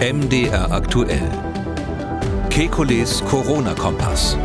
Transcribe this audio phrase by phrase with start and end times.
[0.00, 1.28] MDR aktuell.
[2.50, 4.38] Kekules Corona-Kompass.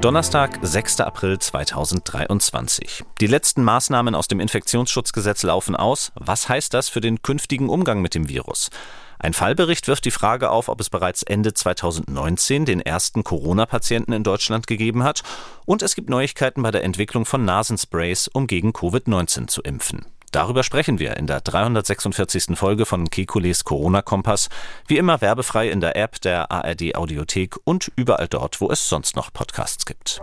[0.00, 1.00] Donnerstag, 6.
[1.00, 3.04] April 2023.
[3.20, 6.12] Die letzten Maßnahmen aus dem Infektionsschutzgesetz laufen aus.
[6.14, 8.70] Was heißt das für den künftigen Umgang mit dem Virus?
[9.18, 14.22] Ein Fallbericht wirft die Frage auf, ob es bereits Ende 2019 den ersten Corona-Patienten in
[14.22, 15.24] Deutschland gegeben hat.
[15.66, 20.06] Und es gibt Neuigkeiten bei der Entwicklung von Nasensprays, um gegen Covid-19 zu impfen.
[20.34, 22.58] Darüber sprechen wir in der 346.
[22.58, 24.48] Folge von Kekules Corona-Kompass.
[24.88, 29.14] Wie immer werbefrei in der App der ARD Audiothek und überall dort, wo es sonst
[29.14, 30.20] noch Podcasts gibt.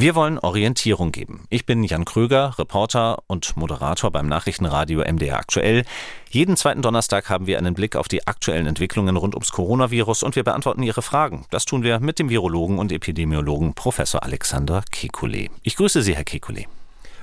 [0.00, 1.44] Wir wollen Orientierung geben.
[1.50, 5.84] Ich bin Jan Kröger, Reporter und Moderator beim Nachrichtenradio MDR Aktuell.
[6.30, 10.36] Jeden zweiten Donnerstag haben wir einen Blick auf die aktuellen Entwicklungen rund ums Coronavirus und
[10.36, 11.44] wir beantworten Ihre Fragen.
[11.50, 15.50] Das tun wir mit dem Virologen und Epidemiologen Professor Alexander Kekulé.
[15.64, 16.64] Ich grüße Sie, Herr Kekulé.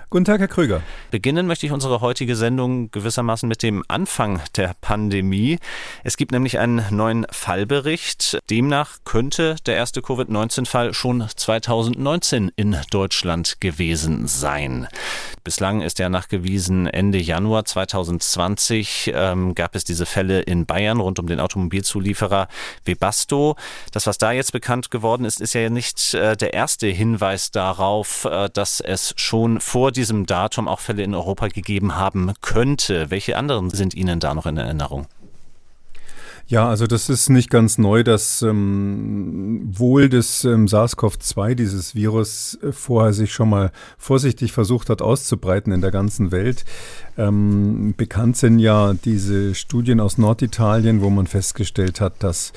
[0.09, 0.81] Guten Tag, Herr Krüger.
[1.11, 5.59] Beginnen möchte ich unsere heutige Sendung gewissermaßen mit dem Anfang der Pandemie.
[6.05, 8.39] Es gibt nämlich einen neuen Fallbericht.
[8.49, 14.87] Demnach könnte der erste Covid-19-Fall schon 2019 in Deutschland gewesen sein.
[15.47, 21.19] Bislang ist ja nachgewiesen, Ende Januar 2020 ähm, gab es diese Fälle in Bayern rund
[21.19, 22.49] um den Automobilzulieferer
[22.83, 23.55] Webasto.
[23.93, 28.25] Das, was da jetzt bekannt geworden ist, ist ja nicht äh, der erste Hinweis darauf,
[28.25, 33.09] äh, dass es schon vor diesem Datum auch Fälle in Europa gegeben haben könnte.
[33.09, 35.07] Welche anderen sind Ihnen da noch in Erinnerung?
[36.49, 42.57] Ja, also das ist nicht ganz neu, dass ähm, wohl das ähm, SARS-CoV-2, dieses Virus,
[42.63, 46.63] äh, vorher sich schon mal vorsichtig versucht hat auszubreiten in der ganzen Welt.
[47.17, 52.53] Ähm, bekannt sind ja diese Studien aus Norditalien, wo man festgestellt hat, dass,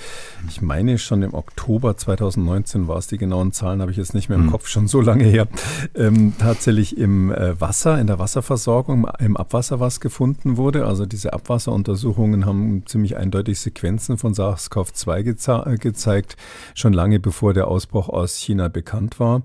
[0.48, 4.28] ich meine schon im Oktober 2019 war es, die genauen Zahlen habe ich jetzt nicht
[4.28, 4.50] mehr im mhm.
[4.50, 5.48] Kopf, schon so lange her,
[5.96, 10.86] ähm, tatsächlich im äh, Wasser, in der Wasserversorgung, im Abwasser was gefunden wurde.
[10.86, 16.36] Also diese Abwasseruntersuchungen haben ziemlich eindeutig Sequenzen von SARS-CoV-2 geze gezeigt,
[16.74, 19.42] schon lange bevor der Ausbruch aus China bekannt war.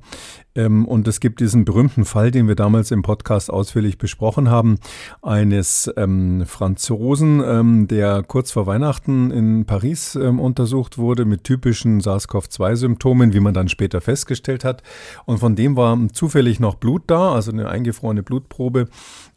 [0.55, 4.77] Ähm, und es gibt diesen berühmten Fall, den wir damals im Podcast ausführlich besprochen haben,
[5.21, 12.01] eines ähm, Franzosen, ähm, der kurz vor Weihnachten in Paris ähm, untersucht wurde mit typischen
[12.01, 14.83] SARS-CoV-2-Symptomen, wie man dann später festgestellt hat.
[15.25, 18.87] Und von dem war zufällig noch Blut da, also eine eingefrorene Blutprobe.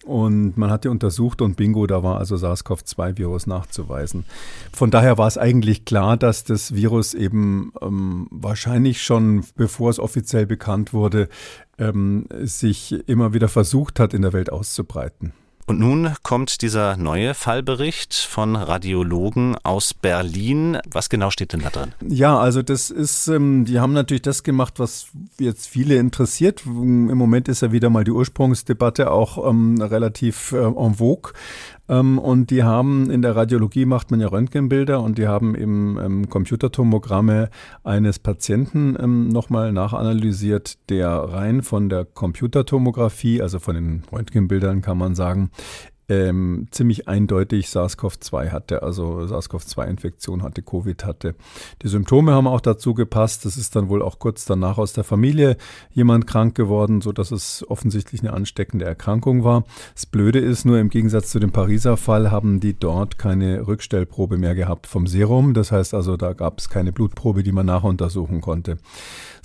[0.09, 4.25] Und man hat die untersucht und bingo, da war also SARS-CoV-2-Virus nachzuweisen.
[4.73, 9.99] Von daher war es eigentlich klar, dass das Virus eben ähm, wahrscheinlich schon, bevor es
[9.99, 11.29] offiziell bekannt wurde,
[11.77, 15.35] ähm, sich immer wieder versucht hat, in der Welt auszubreiten.
[15.69, 20.79] Und nun kommt dieser neue Fallbericht von Radiologen aus Berlin.
[20.91, 21.93] Was genau steht denn da drin?
[22.01, 25.09] Ja, also das ist, ähm, die haben natürlich das gemacht, was
[25.39, 26.63] jetzt viele interessiert.
[26.65, 31.35] Im Moment ist ja wieder mal die Ursprungsdebatte auch ähm, relativ äh, en vogue.
[31.89, 35.99] Ähm, und die haben in der Radiologie macht man ja Röntgenbilder und die haben eben
[35.99, 37.51] ähm, Computertomogramme
[37.85, 44.99] eines Patienten ähm, nochmal nachanalysiert, der rein von der Computertomographie, also von den Röntgenbildern kann
[44.99, 45.51] man sagen,
[46.09, 51.35] ähm, ziemlich eindeutig SARS-CoV-2 hatte, also SARS-CoV-2-Infektion hatte, Covid hatte.
[51.83, 53.45] Die Symptome haben auch dazu gepasst.
[53.45, 55.57] Das ist dann wohl auch kurz danach aus der Familie
[55.93, 59.65] jemand krank geworden, so dass es offensichtlich eine ansteckende Erkrankung war.
[59.95, 64.39] Das Blöde ist nur, im Gegensatz zu dem Pariser Fall haben die dort keine Rückstellprobe
[64.39, 65.53] mehr gehabt vom Serum.
[65.53, 68.79] Das heißt also, da gab es keine Blutprobe, die man nachuntersuchen konnte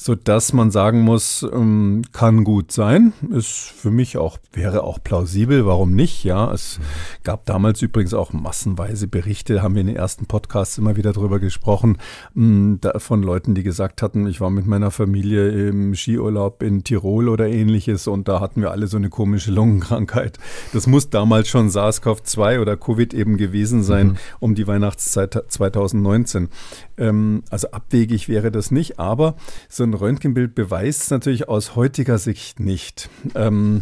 [0.03, 4.99] so dass man sagen muss, ähm, kann gut sein, ist für mich auch, wäre auch
[5.01, 6.47] plausibel, warum nicht, ja.
[6.53, 6.79] Es
[7.23, 11.39] gab damals übrigens auch massenweise Berichte, haben wir in den ersten Podcasts immer wieder drüber
[11.39, 11.97] gesprochen,
[12.35, 17.29] da, von Leuten, die gesagt hatten, ich war mit meiner Familie im Skiurlaub in Tirol
[17.29, 20.37] oder ähnliches und da hatten wir alle so eine komische Lungenkrankheit.
[20.73, 24.17] Das muss damals schon SARS-CoV-2 oder Covid eben gewesen sein, mhm.
[24.39, 26.49] um die Weihnachtszeit 2019.
[26.97, 29.35] Ähm, also abwegig wäre das nicht, aber
[29.69, 33.09] so ein Röntgenbild beweist es natürlich aus heutiger Sicht nicht.
[33.35, 33.81] Ähm,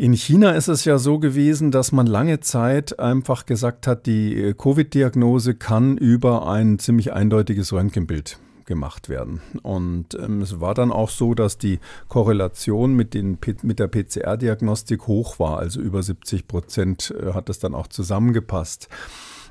[0.00, 4.34] in China ist es ja so gewesen, dass man lange Zeit einfach gesagt hat, die
[4.34, 9.42] äh, Covid-Diagnose kann über ein ziemlich eindeutiges Röntgenbild gemacht werden.
[9.62, 15.06] Und ähm, es war dann auch so, dass die Korrelation mit, den, mit der PCR-Diagnostik
[15.06, 18.88] hoch war, also über 70 Prozent äh, hat das dann auch zusammengepasst.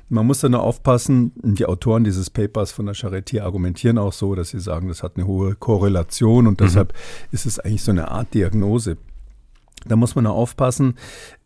[0.08, 4.34] Man muss da nur aufpassen, die Autoren dieses Papers von der Charité argumentieren auch so,
[4.34, 6.64] dass sie sagen, das hat eine hohe Korrelation und mhm.
[6.64, 6.92] deshalb
[7.30, 8.96] ist es eigentlich so eine Art Diagnose.
[9.86, 10.96] Da muss man nur aufpassen.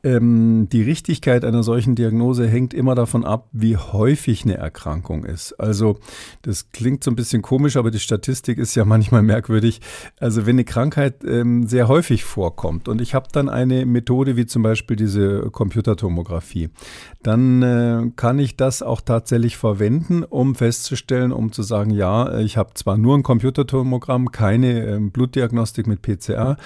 [0.04, 5.54] Ähm, die Richtigkeit einer solchen Diagnose hängt immer davon ab, wie häufig eine Erkrankung ist.
[5.54, 5.98] Also
[6.42, 9.80] das klingt so ein bisschen komisch, aber die Statistik ist ja manchmal merkwürdig.
[10.20, 14.44] Also wenn eine Krankheit ähm, sehr häufig vorkommt und ich habe dann eine Methode wie
[14.44, 16.68] zum Beispiel diese Computertomographie,
[17.22, 22.58] dann äh, kann ich das auch tatsächlich verwenden, um festzustellen, um zu sagen, ja, ich
[22.58, 26.58] habe zwar nur ein Computertomogramm, keine äh, Blutdiagnostik mit PCR,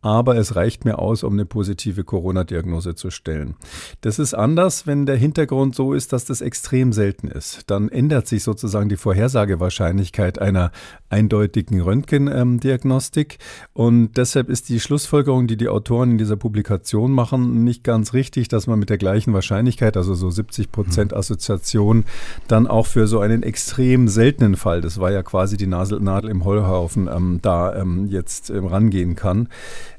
[0.00, 3.56] aber es reicht mir aus, um eine positive Corona-Diagnose zu stellen.
[4.00, 7.64] Das ist anders, wenn der Hintergrund so ist, dass das extrem selten ist.
[7.66, 10.70] Dann ändert sich sozusagen die Vorhersagewahrscheinlichkeit einer
[11.08, 13.38] eindeutigen Röntgendiagnostik.
[13.72, 18.48] Und deshalb ist die Schlussfolgerung, die die Autoren in dieser Publikation machen, nicht ganz richtig,
[18.48, 21.18] dass man mit der gleichen Wahrscheinlichkeit, also so 70 Prozent mhm.
[21.18, 22.04] Assoziation,
[22.48, 26.44] dann auch für so einen extrem seltenen Fall, das war ja quasi die Nadel im
[26.44, 29.48] Heuhaufen, ähm, da ähm, jetzt ähm, rangehen kann.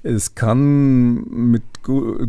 [0.03, 1.63] Es kann mit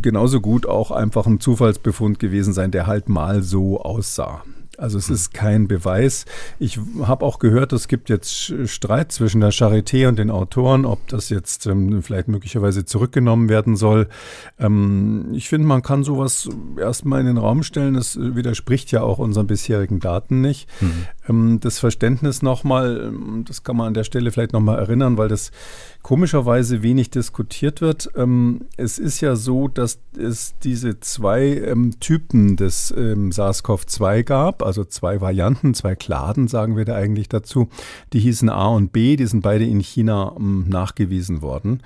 [0.00, 4.42] genauso gut auch einfach ein Zufallsbefund gewesen sein, der halt mal so aussah.
[4.78, 6.24] Also es ist kein Beweis.
[6.60, 11.08] Ich habe auch gehört, es gibt jetzt Streit zwischen der Charité und den Autoren, ob
[11.08, 14.08] das jetzt ähm, vielleicht möglicherweise zurückgenommen werden soll.
[14.56, 17.94] Ähm, ich finde, man kann sowas erstmal in den Raum stellen.
[17.94, 20.68] Das widerspricht ja auch unseren bisherigen Daten nicht.
[20.80, 21.06] Mhm.
[21.28, 25.28] Ähm, das Verständnis nochmal, ähm, das kann man an der Stelle vielleicht nochmal erinnern, weil
[25.28, 25.50] das
[26.02, 28.10] komischerweise wenig diskutiert wird.
[28.16, 34.84] Ähm, es ist ja so, dass es diese zwei Typen des ähm, SARS-CoV-2 gab, also
[34.84, 37.68] zwei Varianten, zwei Kladen, sagen wir da eigentlich dazu.
[38.12, 41.82] Die hießen A und B, die sind beide in China nachgewiesen worden.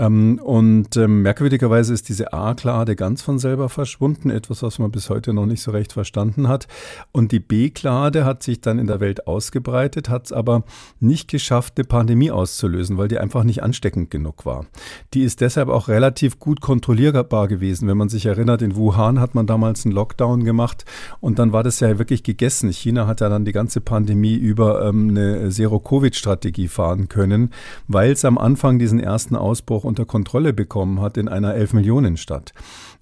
[0.00, 5.10] Ähm, und ähm, merkwürdigerweise ist diese A-Klade ganz von selber verschwunden, etwas, was man bis
[5.10, 6.68] heute noch nicht so recht verstanden hat.
[7.12, 10.64] Und die B-Klade hat sich dann in der Welt ausgebreitet, hat es aber
[11.00, 14.64] nicht geschafft, eine Pandemie auszulösen, weil die einfach nicht ansteckend genug war.
[15.12, 17.86] Die ist deshalb auch relativ gut kontrollierbar gewesen.
[17.86, 20.86] Wenn man sich erinnert, in Wuhan hat man damals einen Lockdown gemacht
[21.20, 22.72] und dann war das ja wirklich gegessen.
[22.72, 27.50] China hat ja dann die ganze Pandemie über ähm, eine Zero-Covid-Strategie fahren können,
[27.86, 32.16] weil es am Anfang diesen ersten Ausbruch unter Kontrolle bekommen hat in einer 11 Millionen
[32.16, 32.54] Stadt.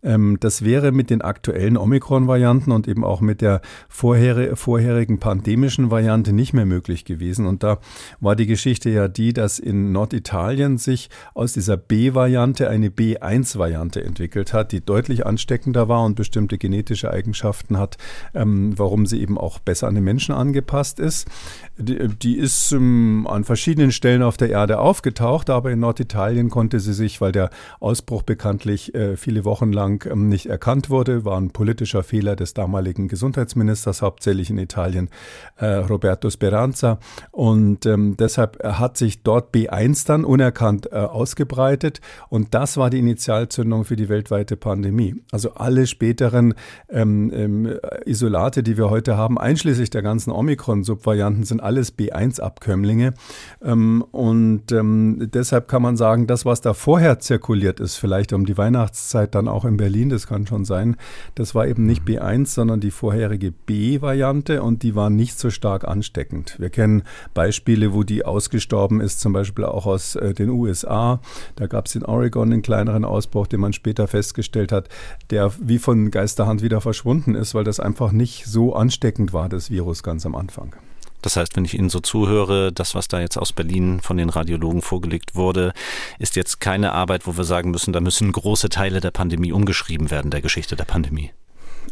[0.03, 5.91] Ähm, das wäre mit den aktuellen Omikron-Varianten und eben auch mit der vorher, vorherigen pandemischen
[5.91, 7.47] Variante nicht mehr möglich gewesen.
[7.47, 7.79] Und da
[8.21, 14.53] war die Geschichte ja die, dass in Norditalien sich aus dieser B-Variante eine B1-Variante entwickelt
[14.53, 17.97] hat, die deutlich ansteckender war und bestimmte genetische Eigenschaften hat,
[18.35, 21.29] ähm, warum sie eben auch besser an den Menschen angepasst ist.
[21.77, 26.78] Die, die ist ähm, an verschiedenen Stellen auf der Erde aufgetaucht, aber in Norditalien konnte
[26.81, 31.39] sie sich, weil der Ausbruch bekanntlich äh, viele Wochen lang ähm, nicht erkannt wurde, war
[31.39, 35.09] ein politischer Fehler des damaligen Gesundheitsministers, hauptsächlich in Italien,
[35.57, 36.99] äh, Roberto Speranza.
[37.31, 42.01] Und ähm, deshalb hat sich dort B1 dann unerkannt äh, ausgebreitet.
[42.29, 45.17] Und das war die Initialzündung für die weltweite Pandemie.
[45.33, 46.55] Also alle späteren
[46.89, 53.15] ähm, Isolate, die wir heute haben, einschließlich der ganzen Omikron-Subvarianten, sind alles B1-Abkömmlinge.
[53.63, 58.57] Ähm, und deshalb kann man sagen, das, was da vorher zirkuliert ist, vielleicht um die
[58.57, 60.97] Weihnachtszeit dann auch im Berlin, das kann schon sein.
[61.35, 65.87] Das war eben nicht B1, sondern die vorherige B-Variante und die war nicht so stark
[65.87, 66.57] ansteckend.
[66.59, 67.03] Wir kennen
[67.35, 71.21] Beispiele, wo die ausgestorben ist, zum Beispiel auch aus äh, den USA.
[71.57, 74.89] Da gab es in Oregon einen kleineren Ausbruch, den man später festgestellt hat,
[75.31, 79.71] der wie von Geisterhand wieder verschwunden ist, weil das einfach nicht so ansteckend war, das
[79.71, 80.75] Virus ganz am Anfang.
[81.23, 84.31] Das heißt, wenn ich Ihnen so zuhöre, das, was da jetzt aus Berlin von den
[84.31, 85.73] Radiologen vorgelegt wurde,
[86.19, 90.11] ist jetzt keine Arbeit, wo wir sagen müssen, da müssen große Teile der Pandemie umgeschrieben
[90.11, 91.31] werden, der Geschichte der Pandemie.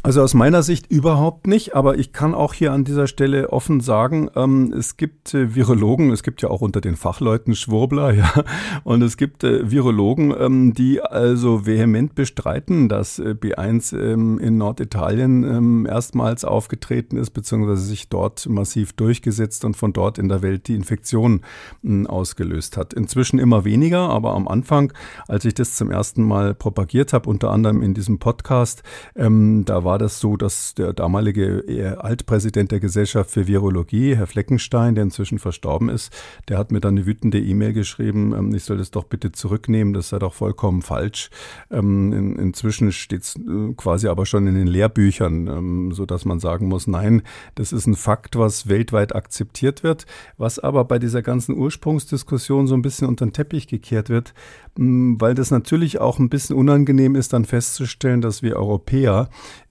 [0.02, 3.80] Also aus meiner Sicht überhaupt nicht, aber ich kann auch hier an dieser Stelle offen
[3.80, 8.44] sagen, ähm, es gibt äh, Virologen, es gibt ja auch unter den Fachleuten Schwurbler, ja,
[8.84, 14.58] und es gibt äh, Virologen, ähm, die also vehement bestreiten, dass äh, B1 ähm, in
[14.58, 20.42] Norditalien ähm, erstmals aufgetreten ist, beziehungsweise sich dort massiv durchgesetzt und von dort in der
[20.42, 21.40] Welt die Infektion
[21.82, 22.92] hm, ausgelöst hat.
[22.92, 24.92] Inzwischen immer weniger, aber am Anfang,
[25.26, 28.82] als ich das zum ersten Mal propagiert habe, unter anderem in diesem Podcast,
[29.14, 34.96] ähm, da war das so, dass der damalige Altpräsident der Gesellschaft für Virologie, Herr Fleckenstein,
[34.96, 36.12] der inzwischen verstorben ist,
[36.48, 39.94] der hat mir dann eine wütende E-Mail geschrieben, ähm, ich soll das doch bitte zurücknehmen,
[39.94, 41.30] das sei doch vollkommen falsch.
[41.70, 46.24] Ähm, in, inzwischen steht es äh, quasi aber schon in den Lehrbüchern, ähm, so dass
[46.24, 47.22] man sagen muss, nein,
[47.54, 50.04] das ist ein Fakt, was weltweit akzeptiert wird,
[50.36, 54.34] was aber bei dieser ganzen Ursprungsdiskussion so ein bisschen unter den Teppich gekehrt wird,
[54.76, 59.28] weil das natürlich auch ein bisschen unangenehm ist, dann festzustellen, dass wir Europäer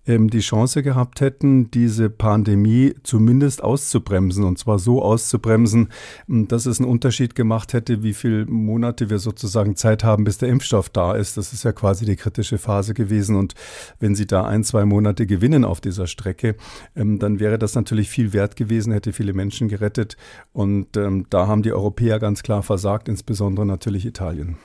[0.07, 4.43] ähm, die Chance gehabt hätten, diese Pandemie zumindest auszubremsen.
[4.43, 5.89] Und zwar so auszubremsen,
[6.27, 10.49] dass es einen Unterschied gemacht hätte, wie viele Monate wir sozusagen Zeit haben, bis der
[10.49, 11.37] Impfstoff da ist.
[11.37, 13.35] Das ist ja quasi die kritische Phase gewesen.
[13.35, 13.53] Und
[13.99, 16.55] wenn Sie da ein, zwei Monate gewinnen auf dieser Strecke,
[16.95, 20.17] ähm, dann wäre das natürlich viel wert gewesen, hätte viele Menschen gerettet.
[20.53, 24.57] Und ähm, da haben die Europäer ganz klar versagt, insbesondere natürlich Italien.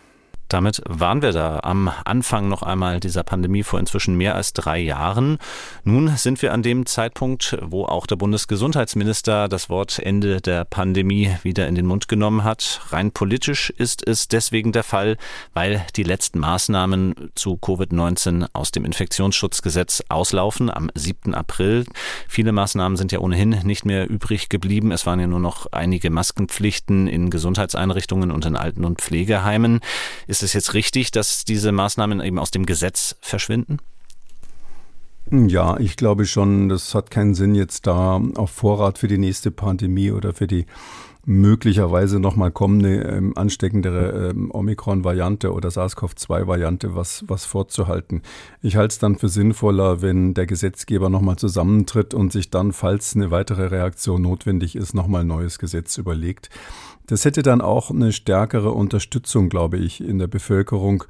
[0.51, 4.79] Damit waren wir da am Anfang noch einmal dieser Pandemie vor inzwischen mehr als drei
[4.81, 5.39] Jahren.
[5.85, 11.37] Nun sind wir an dem Zeitpunkt, wo auch der Bundesgesundheitsminister das Wort Ende der Pandemie
[11.45, 12.81] wieder in den Mund genommen hat.
[12.91, 15.19] Rein politisch ist es deswegen der Fall,
[15.55, 21.33] weil die letzten Maßnahmen zu Covid-19 aus dem Infektionsschutzgesetz auslaufen am 7.
[21.33, 21.85] April.
[22.27, 24.91] Viele Maßnahmen sind ja ohnehin nicht mehr übrig geblieben.
[24.91, 29.79] Es waren ja nur noch einige Maskenpflichten in Gesundheitseinrichtungen und in Alten- und Pflegeheimen.
[30.27, 33.77] Ist ist es jetzt richtig, dass diese Maßnahmen eben aus dem Gesetz verschwinden?
[35.31, 39.51] Ja, ich glaube schon, das hat keinen Sinn, jetzt da auf Vorrat für die nächste
[39.51, 40.65] Pandemie oder für die
[41.27, 48.23] möglicherweise nochmal kommende ähm, ansteckendere ähm, Omikron-Variante oder SARS-CoV-2-Variante was, was vorzuhalten.
[48.63, 53.15] Ich halte es dann für sinnvoller, wenn der Gesetzgeber nochmal zusammentritt und sich dann, falls
[53.15, 56.49] eine weitere Reaktion notwendig ist, nochmal ein neues Gesetz überlegt.
[57.07, 61.05] Das hätte dann auch eine stärkere Unterstützung, glaube ich, in der Bevölkerung.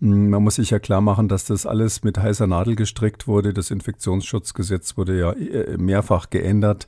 [0.00, 3.52] Hm, man muss sich ja klar machen, dass das alles mit heißer Nadel gestrickt wurde.
[3.52, 6.86] Das Infektionsschutzgesetz wurde ja äh, mehrfach geändert.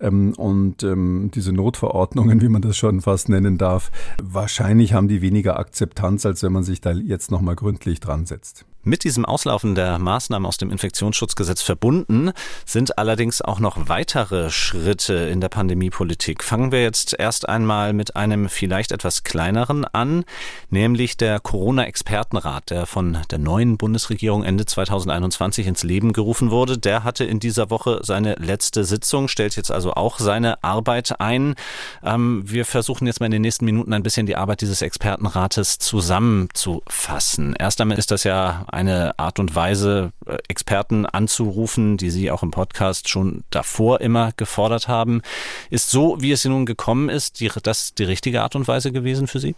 [0.00, 3.90] Ähm, und ähm, diese Notverordnungen, wie man das schon fast nennen darf,
[4.22, 8.64] wahrscheinlich haben die weniger Akzeptanz, als wenn man sich da jetzt nochmal gründlich dran setzt.
[8.88, 12.30] Mit diesem Auslaufen der Maßnahmen aus dem Infektionsschutzgesetz verbunden
[12.64, 16.42] sind allerdings auch noch weitere Schritte in der Pandemiepolitik.
[16.42, 20.24] Fangen wir jetzt erst einmal mit einem vielleicht etwas kleineren an,
[20.70, 26.78] nämlich der Corona-Expertenrat, der von der neuen Bundesregierung Ende 2021 ins Leben gerufen wurde.
[26.78, 31.54] Der hatte in dieser Woche seine letzte Sitzung, stellt jetzt also auch seine Arbeit ein.
[32.02, 35.78] Ähm, wir versuchen jetzt mal in den nächsten Minuten ein bisschen die Arbeit dieses Expertenrates
[35.78, 37.54] zusammenzufassen.
[37.58, 42.42] Erst einmal ist das ja eine Art und Weise, äh, Experten anzurufen, die Sie auch
[42.42, 45.22] im Podcast schon davor immer gefordert haben.
[45.70, 49.26] Ist so, wie es nun gekommen ist, die, das die richtige Art und Weise gewesen
[49.26, 49.54] für Sie?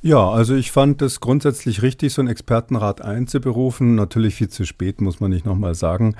[0.00, 3.96] Ja, also ich fand es grundsätzlich richtig, so einen Expertenrat einzuberufen.
[3.96, 6.14] Natürlich viel zu spät, muss man nicht nochmal sagen.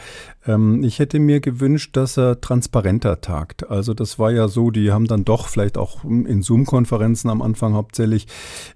[0.48, 3.70] Ähm, ich hätte mir gewünscht, dass er transparenter tagt.
[3.70, 7.74] Also das war ja so, die haben dann doch vielleicht auch in Zoom-Konferenzen am Anfang
[7.74, 8.26] hauptsächlich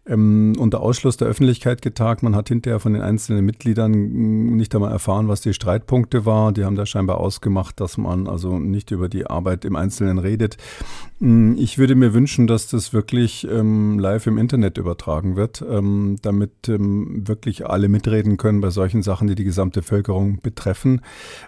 [0.07, 2.23] ähm, unter Ausschluss der Öffentlichkeit getagt.
[2.23, 3.91] Man hat hinterher von den einzelnen Mitgliedern
[4.57, 6.53] nicht einmal erfahren, was die Streitpunkte war.
[6.53, 10.59] Die haben da scheinbar ausgemacht, dass man also nicht über die Arbeit im Einzelnen redet.
[11.19, 16.17] Mm, ich würde mir wünschen, dass das wirklich ähm, live im Internet übertragen wird, ähm,
[16.23, 21.01] damit ähm, wirklich alle mitreden können bei solchen Sachen, die die gesamte Bevölkerung betreffen,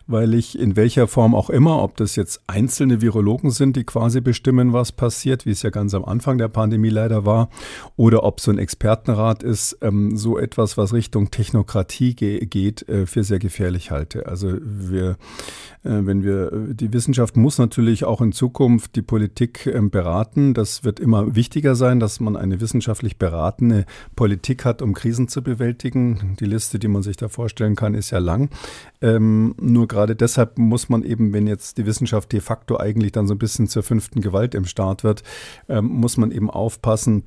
[0.07, 4.21] weil ich in welcher Form auch immer, ob das jetzt einzelne Virologen sind, die quasi
[4.21, 7.51] bestimmen, was passiert, wie es ja ganz am Anfang der Pandemie leider war,
[7.97, 13.07] oder ob so ein Expertenrat ist, ähm, so etwas, was Richtung Technokratie ge geht, äh,
[13.07, 14.27] für sehr gefährlich halte.
[14.27, 15.11] Also wir,
[15.83, 20.55] äh, wenn wir, die Wissenschaft muss natürlich auch in Zukunft die Politik ähm, beraten.
[20.55, 23.34] Das wird immer wichtiger sein, dass man eine wissenschaftlich beratende
[24.17, 26.37] Politik hat, um Krisen zu bewältigen.
[26.41, 28.51] Die Liste, die man sich da vorstellen kann, ist ja lang.
[29.01, 33.27] Ähm, nur gerade deshalb muss man eben, wenn jetzt die Wissenschaft de facto eigentlich dann
[33.27, 35.23] so ein bisschen zur fünften Gewalt im Staat wird,
[35.69, 37.25] ähm, muss man eben aufpassen,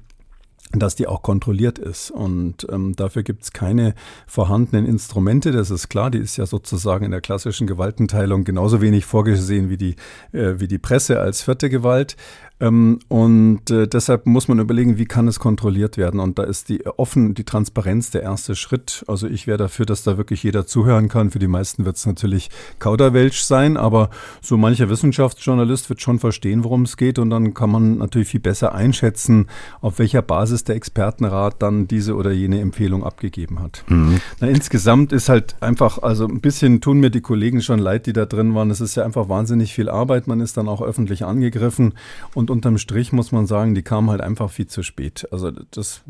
[0.74, 2.12] dass die auch kontrolliert ist.
[2.12, 3.94] Und ähm, dafür gibt es keine
[4.26, 9.06] vorhandenen Instrumente, das ist klar, die ist ja sozusagen in der klassischen Gewaltenteilung genauso wenig
[9.06, 9.96] vorgesehen wie die,
[10.34, 12.18] äh, wie die Presse als vierte Gewalt.
[12.60, 16.20] Ähm, und äh, deshalb muss man überlegen, wie kann es kontrolliert werden.
[16.20, 19.06] Und da ist die offen, die Transparenz der erste Schritt.
[19.08, 21.30] Also ich wäre dafür, dass da wirklich jeder zuhören kann.
[21.30, 22.50] Für die meisten wird es natürlich
[22.80, 24.10] Kauderwelsch sein, aber
[24.42, 27.20] so mancher Wissenschaftsjournalist wird schon verstehen, worum es geht.
[27.20, 29.48] Und dann kann man natürlich viel besser einschätzen,
[29.82, 33.84] auf welcher Basis der Expertenrat dann diese oder jene Empfehlung abgegeben hat.
[33.88, 34.20] Mhm.
[34.40, 38.14] Na, insgesamt ist halt einfach, also ein bisschen tun mir die Kollegen schon leid, die
[38.14, 38.72] da drin waren.
[38.72, 40.26] Es ist ja einfach wahnsinnig viel Arbeit.
[40.26, 41.94] Man ist dann auch öffentlich angegriffen
[42.34, 45.28] und und unterm Strich muss man sagen, die kamen halt einfach viel zu spät.
[45.32, 46.02] Also das,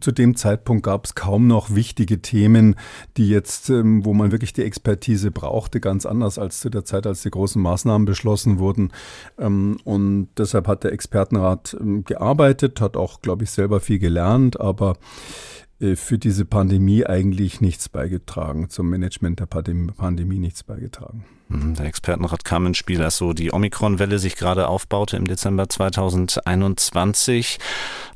[0.00, 2.76] zu dem Zeitpunkt gab es kaum noch wichtige Themen,
[3.16, 7.06] die jetzt, ähm, wo man wirklich die Expertise brauchte, ganz anders als zu der Zeit,
[7.06, 8.92] als die großen Maßnahmen beschlossen wurden.
[9.38, 14.60] Ähm, und deshalb hat der Expertenrat ähm, gearbeitet, hat auch, glaube ich, selber viel gelernt,
[14.60, 14.96] aber
[15.80, 21.24] äh, für diese Pandemie eigentlich nichts beigetragen, zum Management der Pandemie nichts beigetragen.
[21.50, 25.68] Mhm, der Expertenrat kam ins Spiel, als so die Omikron-Welle sich gerade aufbaute im Dezember
[25.68, 27.58] 2021.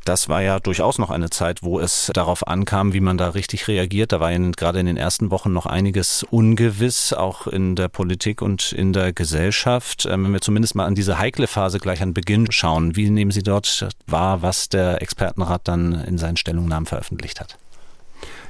[0.04, 3.66] Das war ja durchaus noch eine Zeit, wo es darauf ankam, wie man da richtig
[3.66, 4.12] reagiert.
[4.12, 8.40] Da war in, gerade in den ersten Wochen noch einiges ungewiss, auch in der Politik
[8.40, 10.06] und in der Gesellschaft.
[10.06, 13.32] Ähm, wenn wir zumindest mal an diese heikle Phase gleich an Beginn schauen, wie nehmen
[13.32, 17.58] Sie dort wahr, was der Expertenrat dann in seinen Stellungnahmen veröffentlicht hat?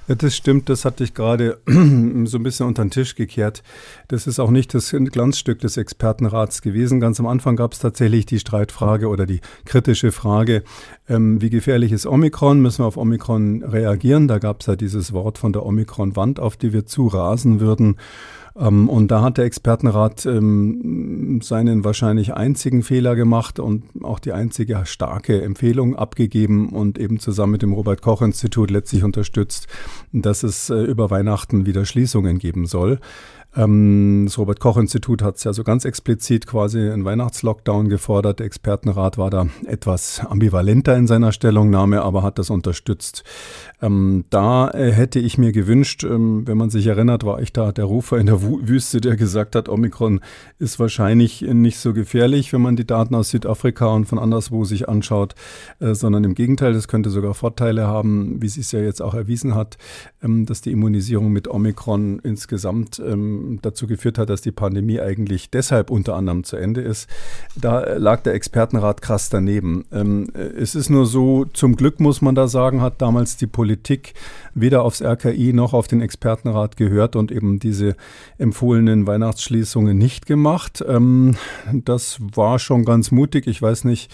[0.07, 0.69] Ja, das stimmt.
[0.69, 3.63] Das hatte ich gerade so ein bisschen unter den Tisch gekehrt.
[4.09, 7.01] Das ist auch nicht das Glanzstück des Expertenrats gewesen.
[7.01, 10.63] Ganz am Anfang gab es tatsächlich die Streitfrage oder die kritische Frage,
[11.09, 12.61] ähm, wie gefährlich ist Omikron?
[12.61, 14.29] Müssen wir auf Omikron reagieren?
[14.29, 17.97] Da gab es ja dieses Wort von der Omikron-Wand, auf die wir zurasen würden.
[18.57, 24.33] Ähm, und da hat der Expertenrat ähm, seinen wahrscheinlich einzigen Fehler gemacht und auch die
[24.33, 29.67] einzige starke Empfehlung abgegeben und eben zusammen mit dem Robert Koch Institut letztlich unterstützt,
[30.13, 33.01] dass es äh, über Weihnachten wieder Schließungen geben soll.
[33.57, 38.41] Ähm, das Robert-Koch-Institut hat es ja so ganz explizit quasi einen Weihnachtslockdown gefordert.
[38.41, 43.25] Der Expertenrat war da etwas ambivalenter in seiner Stellungnahme, aber hat das unterstützt.
[43.85, 47.71] Ähm, da äh, hätte ich mir gewünscht, ähm, wenn man sich erinnert, war ich da
[47.71, 50.21] der Rufer in der Wüste, der gesagt hat, Omikron
[50.59, 54.89] ist wahrscheinlich nicht so gefährlich, wenn man die Daten aus Südafrika und von anderswo sich
[54.89, 55.35] anschaut,
[55.81, 59.13] äh, sondern im Gegenteil, das könnte sogar Vorteile haben, wie sich es ja jetzt auch
[59.13, 59.77] erwiesen hat,
[60.23, 65.51] ähm, dass die Immunisierung mit Omikron insgesamt ähm, dazu geführt hat, dass die Pandemie eigentlich
[65.51, 67.07] deshalb unter anderem zu Ende ist.
[67.55, 69.85] Da lag der Expertenrat krass daneben.
[69.93, 73.74] Ähm, es ist nur so, zum Glück muss man da sagen, hat damals die Politik
[74.55, 77.97] weder aufs RKI noch auf den Expertenrat gehört und eben diese
[78.39, 80.85] empfohlenen Weihnachtsschließungen nicht gemacht.
[80.87, 81.37] Ähm,
[81.73, 83.47] das war schon ganz mutig.
[83.47, 84.11] Ich weiß nicht,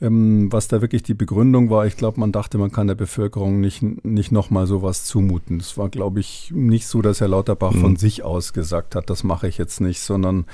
[0.00, 1.86] ähm, was da wirklich die Begründung war.
[1.86, 5.60] Ich glaube, man dachte, man kann der Bevölkerung nicht, nicht nochmal sowas zumuten.
[5.60, 7.80] Es war, glaube ich, nicht so, dass Herr Lauterbach mhm.
[7.80, 10.46] von sich aus gesagt hat, das mache ich jetzt nicht, sondern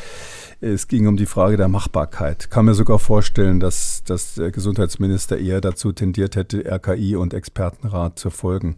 [0.60, 2.50] es ging um die Frage der Machbarkeit.
[2.50, 8.18] Kann mir sogar vorstellen, dass, dass der Gesundheitsminister eher dazu tendiert hätte, RKI und Expertenrat
[8.18, 8.76] zu folgen.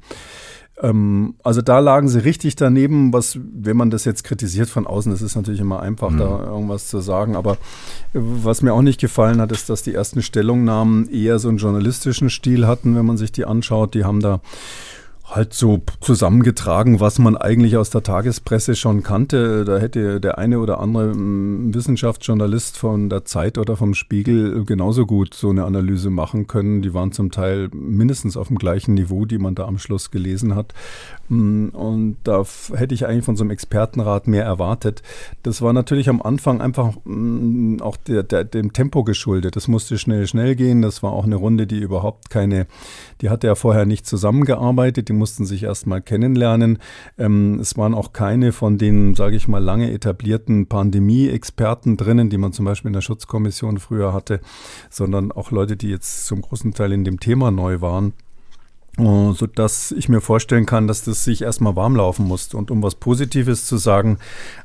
[0.81, 5.11] Ähm, also da lagen sie richtig daneben, was, wenn man das jetzt kritisiert von außen,
[5.11, 6.19] das ist natürlich immer einfach, mhm.
[6.19, 7.35] da irgendwas zu sagen.
[7.35, 7.57] Aber
[8.13, 12.31] was mir auch nicht gefallen hat, ist, dass die ersten Stellungnahmen eher so einen journalistischen
[12.31, 13.95] Stil hatten, wenn man sich die anschaut.
[13.95, 14.41] Die haben da
[15.29, 19.65] halt so zusammengetragen, was man eigentlich aus der Tagespresse schon kannte.
[19.65, 25.05] Da hätte der eine oder andere hm, Wissenschaftsjournalist von der Zeit oder vom Spiegel genauso
[25.05, 26.83] gut so eine Analyse machen können.
[26.83, 30.55] Die waren zum Teil mindestens auf dem gleichen Niveau, die man da am Schluss gelesen
[30.55, 30.73] hat.
[31.29, 35.03] Hm, und da hätte ich eigentlich von so einem Expertenrat mehr erwartet.
[35.43, 39.57] Das war natürlich am Anfang einfach hm, auch der, der, dem Tempo geschuldet.
[39.57, 40.83] Das musste schnell, schnell gehen.
[40.83, 42.67] Das war auch eine Runde, die überhaupt keine,
[43.21, 45.09] die hatte ja vorher nicht zusammengearbeitet.
[45.09, 46.79] Die mussten sich erst mal kennenlernen.
[47.19, 52.39] Ähm, es waren auch keine von den, sage ich mal, lange etablierten Pandemie-Experten drinnen, die
[52.39, 54.41] man zum Beispiel in der Schutzkommission früher hatte,
[54.91, 58.13] sondern auch Leute, die jetzt zum großen Teil in dem Thema neu waren.
[58.99, 62.55] Äh, so dass ich mir vorstellen kann, dass das sich erstmal warm laufen muss.
[62.55, 64.19] Und um was Positives zu sagen,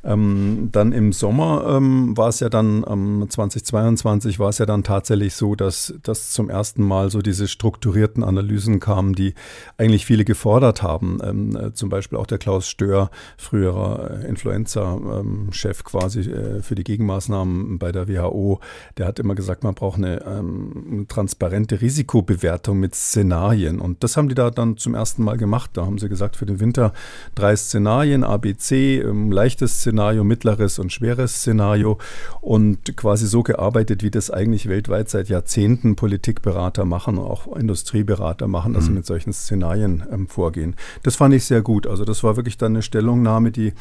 [0.03, 4.83] ähm, dann im Sommer ähm, war es ja dann, ähm, 2022 war es ja dann
[4.83, 9.33] tatsächlich so, dass, dass zum ersten Mal so diese strukturierten Analysen kamen, die
[9.77, 11.19] eigentlich viele gefordert haben.
[11.23, 17.79] Ähm, äh, zum Beispiel auch der Klaus Stör, früherer Influenza-Chef quasi äh, für die Gegenmaßnahmen
[17.79, 18.59] bei der WHO,
[18.97, 23.79] der hat immer gesagt, man braucht eine, eine ähm, transparente Risikobewertung mit Szenarien.
[23.79, 25.71] Und das haben die da dann zum ersten Mal gemacht.
[25.73, 26.93] Da haben sie gesagt, für den Winter
[27.33, 31.97] drei Szenarien, ABC, ähm, leichtes Szenario, mittleres und schweres Szenario
[32.39, 38.73] und quasi so gearbeitet, wie das eigentlich weltweit seit Jahrzehnten Politikberater machen, auch Industrieberater machen,
[38.73, 38.87] dass mhm.
[38.87, 40.75] sie mit solchen Szenarien ähm, vorgehen.
[41.01, 41.87] Das fand ich sehr gut.
[41.87, 43.73] Also das war wirklich dann eine Stellungnahme, die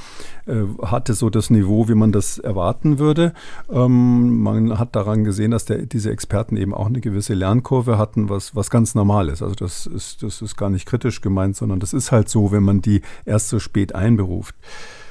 [0.47, 3.35] äh, hatte so das Niveau, wie man das erwarten würde.
[3.71, 8.31] Ähm, man hat daran gesehen, dass der, diese Experten eben auch eine gewisse Lernkurve hatten,
[8.31, 9.43] was, was ganz normal ist.
[9.43, 12.53] Also das ist, das das ist gar nicht kritisch gemeint, sondern das ist halt so,
[12.53, 14.55] wenn man die erst so spät einberuft.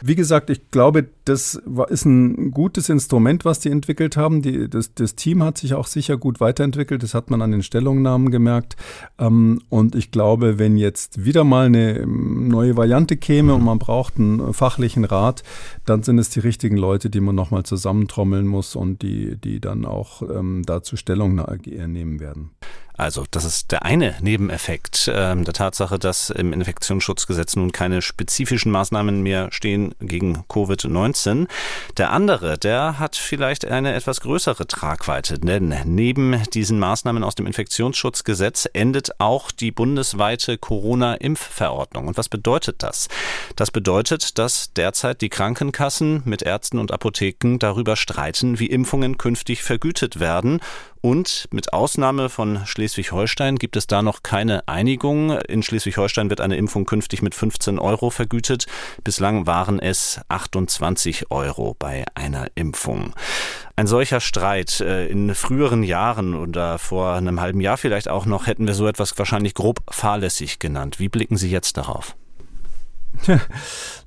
[0.01, 4.41] Wie gesagt, ich glaube, das ist ein gutes Instrument, was die entwickelt haben.
[4.41, 7.03] Die, das, das, Team hat sich auch sicher gut weiterentwickelt.
[7.03, 8.77] Das hat man an den Stellungnahmen gemerkt.
[9.17, 14.17] Ähm, und ich glaube, wenn jetzt wieder mal eine neue Variante käme und man braucht
[14.17, 15.43] einen fachlichen Rat,
[15.85, 19.85] dann sind es die richtigen Leute, die man nochmal zusammentrommeln muss und die, die dann
[19.85, 22.51] auch ähm, dazu Stellung nehmen werden.
[22.99, 28.73] Also das ist der eine Nebeneffekt äh, der Tatsache, dass im Infektionsschutzgesetz nun keine spezifischen
[28.73, 31.47] Maßnahmen mehr stehen gegen Covid-19.
[31.95, 37.47] Der andere, der hat vielleicht eine etwas größere Tragweite, denn neben diesen Maßnahmen aus dem
[37.47, 42.09] Infektionsschutzgesetz endet auch die bundesweite Corona-Impfverordnung.
[42.09, 43.07] Und was bedeutet das?
[43.55, 49.63] Das bedeutet, dass derzeit die Krankenkassen mit Ärzten und Apotheken darüber streiten, wie Impfungen künftig
[49.63, 50.59] vergütet werden
[51.01, 55.31] und mit Ausnahme von Schleswig-Holstein gibt es da noch keine Einigung.
[55.31, 58.65] In Schleswig-Holstein wird eine Impfung künftig mit 15 Euro vergütet.
[59.03, 63.13] Bislang waren es 28 Euro bei einer Impfung.
[63.75, 68.47] Ein solcher Streit äh, in früheren Jahren oder vor einem halben Jahr vielleicht auch noch,
[68.47, 70.99] hätten wir so etwas wahrscheinlich grob fahrlässig genannt.
[70.99, 72.15] Wie blicken Sie jetzt darauf?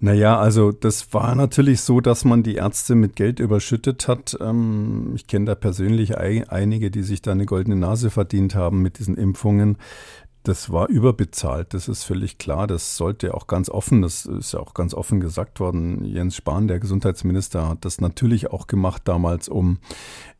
[0.00, 4.36] Naja, also das war natürlich so, dass man die Ärzte mit Geld überschüttet hat.
[4.40, 8.98] Ähm, ich kenne da persönlich einige, die sich da eine goldene Nase verdient haben mit
[8.98, 9.78] diesen Impfungen.
[10.44, 12.66] Das war überbezahlt, das ist völlig klar.
[12.66, 16.04] Das sollte auch ganz offen, das ist ja auch ganz offen gesagt worden.
[16.04, 19.78] Jens Spahn, der Gesundheitsminister, hat das natürlich auch gemacht damals, um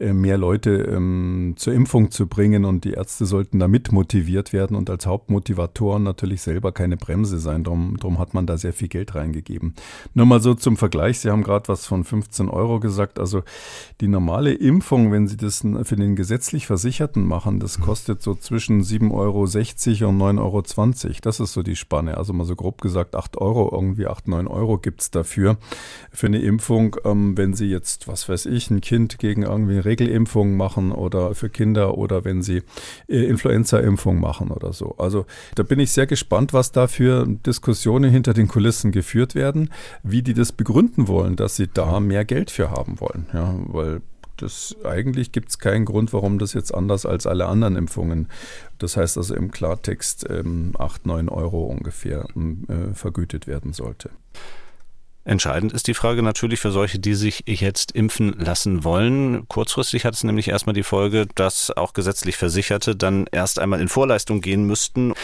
[0.00, 4.76] äh, mehr Leute ähm, zur Impfung zu bringen und die Ärzte sollten damit motiviert werden
[4.76, 7.62] und als Hauptmotivatoren natürlich selber keine Bremse sein.
[7.62, 9.74] Darum, darum hat man da sehr viel Geld reingegeben.
[10.14, 13.20] Nur mal so zum Vergleich, Sie haben gerade was von 15 Euro gesagt.
[13.20, 13.44] Also
[14.00, 18.82] die normale Impfung, wenn Sie das für den gesetzlich Versicherten machen, das kostet so zwischen
[18.82, 19.46] 7,60 Euro
[20.00, 21.14] und 9,20 Euro.
[21.22, 22.16] Das ist so die Spanne.
[22.16, 25.56] Also mal so grob gesagt 8 Euro, irgendwie 8, 9 Euro gibt es dafür
[26.10, 26.96] für eine Impfung.
[27.04, 31.50] Ähm, wenn Sie jetzt, was weiß ich, ein Kind gegen irgendwie Regelimpfung machen oder für
[31.50, 32.62] Kinder oder wenn Sie
[33.08, 34.94] äh, Influenza-Impfung machen oder so.
[34.98, 39.70] Also da bin ich sehr gespannt, was da für Diskussionen hinter den Kulissen geführt werden,
[40.02, 43.26] wie die das begründen wollen, dass sie da mehr Geld für haben wollen.
[43.32, 44.02] Ja, weil
[44.42, 48.28] das, eigentlich gibt es keinen Grund, warum das jetzt anders als alle anderen Impfungen,
[48.78, 54.10] das heißt also im Klartext ähm, 8, 9 Euro ungefähr ähm, äh, vergütet werden sollte.
[55.24, 59.46] Entscheidend ist die Frage natürlich für solche, die sich jetzt impfen lassen wollen.
[59.46, 63.88] Kurzfristig hat es nämlich erstmal die Folge, dass auch gesetzlich Versicherte dann erst einmal in
[63.88, 65.14] Vorleistung gehen müssten.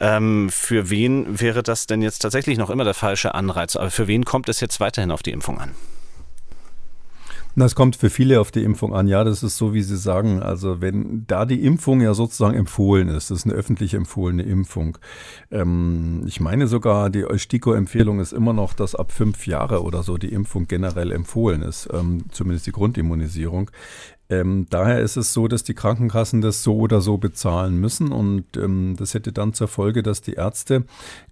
[0.00, 3.76] Ähm, für wen wäre das denn jetzt tatsächlich noch immer der falsche Anreiz?
[3.76, 5.72] Aber für wen kommt es jetzt weiterhin auf die Impfung an?
[7.56, 9.06] Das kommt für viele auf die Impfung an.
[9.06, 10.42] Ja, das ist so, wie Sie sagen.
[10.42, 14.98] Also wenn da die Impfung ja sozusagen empfohlen ist, das ist eine öffentlich empfohlene Impfung.
[15.52, 20.18] Ähm, ich meine sogar, die STIKO-Empfehlung ist immer noch, dass ab fünf Jahre oder so
[20.18, 23.70] die Impfung generell empfohlen ist, ähm, zumindest die Grundimmunisierung.
[24.40, 28.56] Ähm, daher ist es so, dass die Krankenkassen das so oder so bezahlen müssen und
[28.56, 30.84] ähm, das hätte dann zur Folge, dass die Ärzte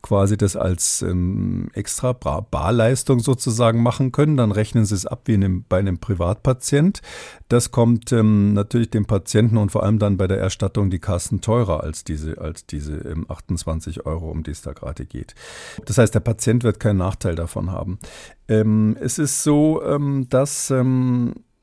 [0.03, 4.37] quasi das als ähm, extra Barleistung sozusagen machen können.
[4.37, 7.03] Dann rechnen sie es ab wie einem, bei einem Privatpatient.
[7.49, 11.41] Das kommt ähm, natürlich dem Patienten und vor allem dann bei der Erstattung die Kassen
[11.41, 15.35] teurer als diese, als diese 28 ähm, Euro, um die es da gerade geht.
[15.87, 17.99] Das heißt, der Patient wird keinen Nachteil davon haben.
[18.49, 19.83] Ähm, es ist so,
[20.29, 20.73] dass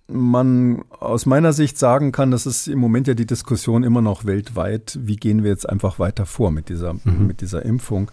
[0.09, 4.25] man aus meiner Sicht sagen kann, das ist im Moment ja die Diskussion immer noch
[4.25, 7.27] weltweit, wie gehen wir jetzt einfach weiter vor mit dieser, mhm.
[7.27, 8.11] mit dieser Impfung.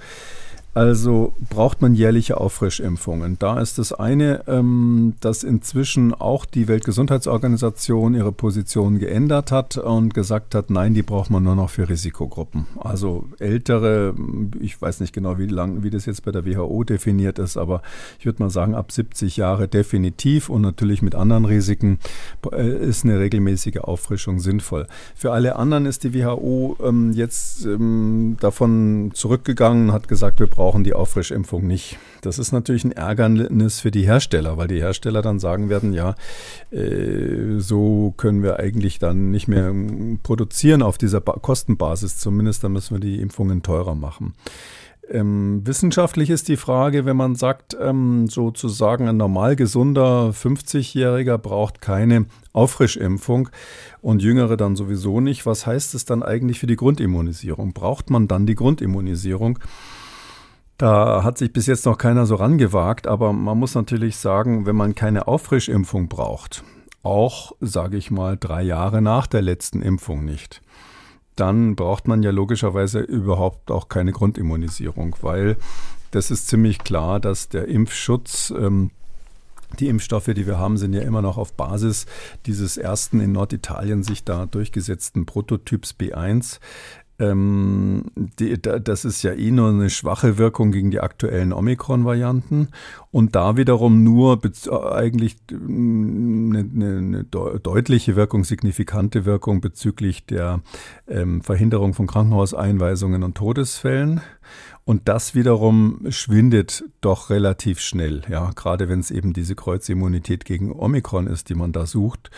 [0.77, 3.39] Also braucht man jährliche Auffrischimpfungen.
[3.39, 10.13] Da ist das eine, ähm, dass inzwischen auch die Weltgesundheitsorganisation ihre Position geändert hat und
[10.13, 12.67] gesagt hat, nein, die braucht man nur noch für Risikogruppen.
[12.79, 14.15] Also ältere,
[14.61, 17.81] ich weiß nicht genau, wie lang, wie das jetzt bei der WHO definiert ist, aber
[18.19, 22.01] ich würde mal sagen, ab 70 Jahre definitiv und natürlich mit anderen Risiken
[22.53, 24.87] äh, ist eine regelmäßige Auffrischung sinnvoll.
[25.15, 30.66] Für alle anderen ist die WHO ähm, jetzt ähm, davon zurückgegangen, hat gesagt, wir brauchen
[30.67, 31.97] brauchen die Auffrischimpfung nicht.
[32.23, 36.17] Das ist natürlich ein Ärgernis für die Hersteller, weil die Hersteller dann sagen werden, ja,
[36.73, 39.73] äh, so können wir eigentlich dann nicht mehr
[40.25, 42.19] produzieren auf dieser ba Kostenbasis.
[42.19, 44.35] Zumindest dann müssen wir die Impfungen teurer machen.
[45.09, 51.81] Ähm, wissenschaftlich ist die Frage, wenn man sagt, ähm, sozusagen ein normal gesunder 50-Jähriger braucht
[51.81, 53.51] keine Auffrischimpfung
[54.03, 55.47] und Jüngere dann sowieso nicht.
[55.47, 57.73] Was heißt es dann eigentlich für die Grundimmunisierung?
[57.73, 59.61] Braucht man dann die Grundimmunisierung?
[60.79, 64.77] Da hat sich bis jetzt noch keiner so rangewagt, aber man muss natürlich sagen, wenn
[64.77, 66.65] man keine Auffrischimpfung braucht,
[67.03, 70.61] auch, sage ich mal, drei Jahre nach der letzten Impfung nicht,
[71.35, 75.57] dann braucht man ja logischerweise überhaupt auch keine Grundimmunisierung, weil
[76.11, 78.91] das ist ziemlich klar, dass der Impfschutz ähm,
[79.81, 82.07] die Impfstoffe, die wir haben, sind ja immer noch auf Basis
[82.47, 86.61] dieses ersten in Norditalien sich da durchgesetzten Prototyps B1.
[87.19, 92.69] Ähm, die, das ist ja eh nur eine schwache Wirkung gegen die aktuellen Omikron-Varianten
[93.11, 94.41] und da wiederum nur
[94.93, 100.61] eigentlich eine, eine, eine, deutliche Wirkung, signifikante Wirkung bezüglich der
[101.09, 104.21] ähm, Verhinderung von Krankenhauseinweisungen und Todesfällen.
[104.89, 110.71] Und das wiederum schwindet doch relativ schnell, ja, gerade wenn es eben diese Kreuzimmunität gegen
[110.71, 112.31] Omikron ist, die man da sucht.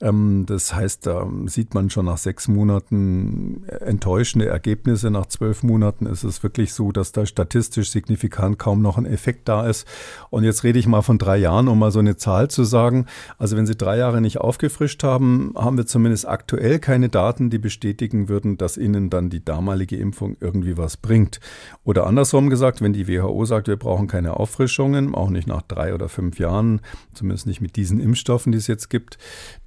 [0.00, 5.10] Ähm, das heißt, da sieht man schon nach sechs Monaten enttäuschende Ergebnisse.
[5.10, 9.48] Nach zwölf Monaten ist es wirklich so, dass da statistisch signifikant kaum noch ein Effekt
[9.48, 9.84] da ist.
[10.30, 13.06] Und jetzt rede ich mal von drei Jahren, um mal so eine Zahl zu sagen.
[13.36, 17.58] Also wenn Sie drei Jahre nicht aufgefrischt haben, haben wir zumindest aktuell keine Daten, die
[17.58, 21.40] bestätigen würden, dass Ihnen dann die damalige Impfung irgendwie was bringt.
[21.82, 25.62] Oder oder andersrum gesagt, wenn die WHO sagt, wir brauchen keine Auffrischungen, auch nicht nach
[25.62, 26.82] drei oder fünf Jahren,
[27.14, 29.16] zumindest nicht mit diesen Impfstoffen, die es jetzt gibt,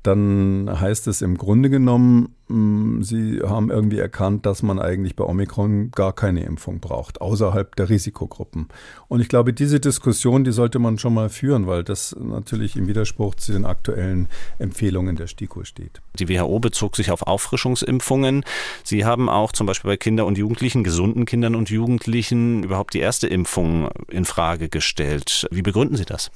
[0.03, 5.25] dann heißt es im Grunde genommen, mm, sie haben irgendwie erkannt, dass man eigentlich bei
[5.25, 8.69] Omikron gar keine Impfung braucht, außerhalb der Risikogruppen.
[9.09, 12.87] Und ich glaube, diese Diskussion, die sollte man schon mal führen, weil das natürlich im
[12.87, 16.01] Widerspruch zu den aktuellen Empfehlungen der STIKO steht.
[16.17, 18.45] Die WHO bezog sich auf Auffrischungsimpfungen.
[18.83, 22.99] Sie haben auch zum Beispiel bei Kindern und Jugendlichen, gesunden Kindern und Jugendlichen überhaupt die
[22.99, 25.45] erste Impfung in Frage gestellt.
[25.51, 26.31] Wie begründen Sie das?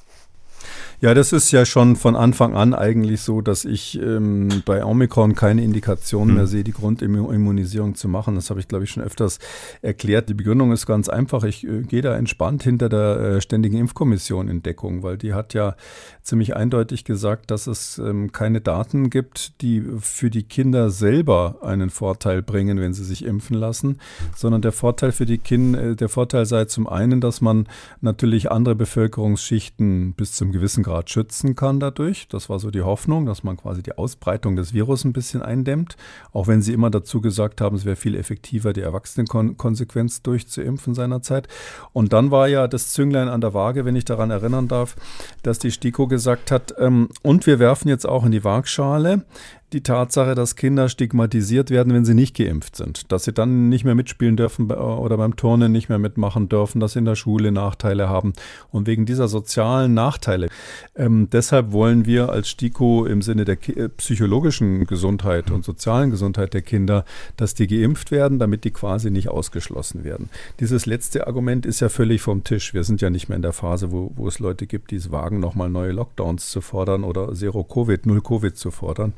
[1.00, 5.34] Ja, das ist ja schon von Anfang an eigentlich so, dass ich ähm, bei Omikron
[5.34, 6.46] keine Indikation mehr hm.
[6.46, 8.36] sehe, die Grundimmunisierung zu machen.
[8.36, 9.38] Das habe ich, glaube ich, schon öfters
[9.82, 10.28] erklärt.
[10.28, 11.44] Die Begründung ist ganz einfach.
[11.44, 15.52] Ich äh, gehe da entspannt hinter der äh, Ständigen Impfkommission in Deckung, weil die hat
[15.52, 15.76] ja
[16.22, 21.90] ziemlich eindeutig gesagt, dass es ähm, keine Daten gibt, die für die Kinder selber einen
[21.90, 23.98] Vorteil bringen, wenn sie sich impfen lassen,
[24.34, 27.66] sondern der Vorteil für die Kinder, äh, der Vorteil sei zum einen, dass man
[28.00, 32.28] natürlich andere Bevölkerungsschichten bis zum gewissen Grad schützen kann dadurch.
[32.28, 35.96] Das war so die Hoffnung, dass man quasi die Ausbreitung des Virus ein bisschen eindämmt.
[36.32, 41.48] Auch wenn sie immer dazu gesagt haben, es wäre viel effektiver, die Erwachsenenkonsequenz durchzuimpfen seinerzeit.
[41.92, 44.94] Und dann war ja das Zünglein an der Waage, wenn ich daran erinnern darf,
[45.42, 49.24] dass die STIKO gesagt hat, ähm, und wir werfen jetzt auch in die Waagschale,
[49.72, 53.10] die Tatsache, dass Kinder stigmatisiert werden, wenn sie nicht geimpft sind.
[53.10, 56.92] Dass sie dann nicht mehr mitspielen dürfen oder beim Turnen nicht mehr mitmachen dürfen, dass
[56.92, 58.34] sie in der Schule Nachteile haben.
[58.70, 60.48] Und wegen dieser sozialen Nachteile.
[60.94, 66.54] Ähm, deshalb wollen wir als STIKO im Sinne der äh, psychologischen Gesundheit und sozialen Gesundheit
[66.54, 67.04] der Kinder,
[67.36, 70.28] dass die geimpft werden, damit die quasi nicht ausgeschlossen werden.
[70.60, 72.74] Dieses letzte Argument ist ja völlig vom Tisch.
[72.74, 75.10] Wir sind ja nicht mehr in der Phase, wo, wo es Leute gibt, die es
[75.10, 79.14] wagen, nochmal neue Lockdowns zu fordern oder Zero-Covid, Null-Covid zu fordern.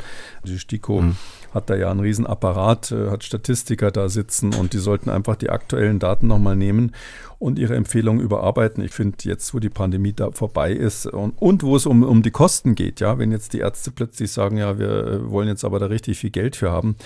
[0.46, 1.16] Die STIKO mhm.
[1.52, 5.50] hat da ja einen Riesenapparat, äh, hat Statistiker da sitzen und die sollten einfach die
[5.50, 6.92] aktuellen Daten nochmal nehmen
[7.38, 8.82] und ihre Empfehlungen überarbeiten.
[8.82, 12.22] Ich finde jetzt, wo die Pandemie da vorbei ist und, und wo es um, um
[12.22, 15.64] die Kosten geht, ja, wenn jetzt die Ärzte plötzlich sagen, ja, wir äh, wollen jetzt
[15.64, 16.96] aber da richtig viel Geld für haben,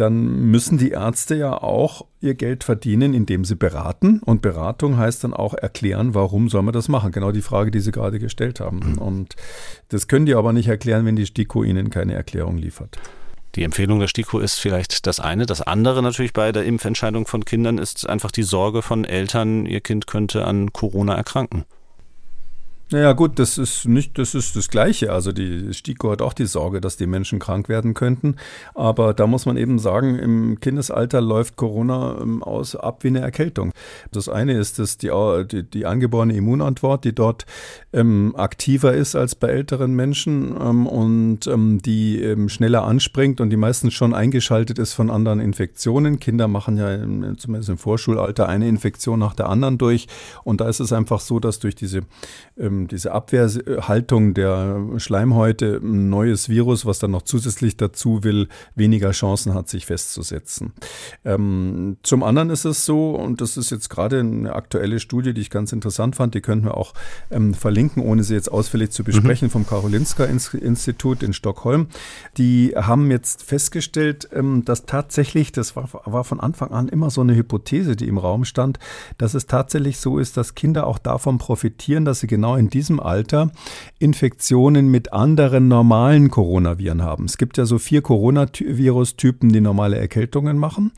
[0.00, 4.20] dann müssen die Ärzte ja auch ihr Geld verdienen, indem sie beraten.
[4.24, 7.12] Und Beratung heißt dann auch erklären, warum soll man das machen?
[7.12, 8.92] Genau die Frage, die Sie gerade gestellt haben.
[8.92, 8.98] Mhm.
[8.98, 9.36] Und
[9.88, 12.98] das können die aber nicht erklären, wenn die STIKO ihnen keine Erklärung liefert.
[13.54, 15.46] Die Empfehlung der STIKO ist vielleicht das eine.
[15.46, 19.80] Das andere natürlich bei der Impfentscheidung von Kindern ist einfach die Sorge von Eltern, ihr
[19.80, 21.64] Kind könnte an Corona erkranken.
[22.90, 25.12] Naja gut, das ist nicht, das ist das Gleiche.
[25.12, 28.36] Also die STIKO hat auch die Sorge, dass die Menschen krank werden könnten.
[28.74, 33.20] Aber da muss man eben sagen, im Kindesalter läuft Corona ähm, aus ab wie eine
[33.20, 33.72] Erkältung.
[34.10, 35.10] Das eine ist dass die,
[35.50, 37.44] die, die angeborene Immunantwort, die dort
[37.92, 43.50] ähm, aktiver ist als bei älteren Menschen ähm, und ähm, die ähm, schneller anspringt und
[43.50, 46.20] die meistens schon eingeschaltet ist von anderen Infektionen.
[46.20, 50.06] Kinder machen ja im, zumindest im Vorschulalter eine Infektion nach der anderen durch.
[50.42, 52.00] Und da ist es einfach so, dass durch diese
[52.56, 59.10] ähm, diese Abwehrhaltung der Schleimhäute ein neues Virus, was dann noch zusätzlich dazu will, weniger
[59.10, 60.72] Chancen hat, sich festzusetzen.
[61.24, 65.40] Ähm, zum anderen ist es so, und das ist jetzt gerade eine aktuelle Studie, die
[65.40, 66.94] ich ganz interessant fand, die könnten wir auch
[67.30, 69.52] ähm, verlinken, ohne sie jetzt ausführlich zu besprechen, mhm.
[69.52, 71.88] vom Karolinska-Institut in Stockholm.
[72.36, 77.22] Die haben jetzt festgestellt, ähm, dass tatsächlich, das war, war von Anfang an immer so
[77.22, 78.78] eine Hypothese, die im Raum stand,
[79.16, 83.00] dass es tatsächlich so ist, dass Kinder auch davon profitieren, dass sie genau in diesem
[83.00, 83.50] Alter
[83.98, 87.24] Infektionen mit anderen normalen Coronaviren haben.
[87.24, 90.92] Es gibt ja so vier Coronavirus-Typen, die normale Erkältungen machen.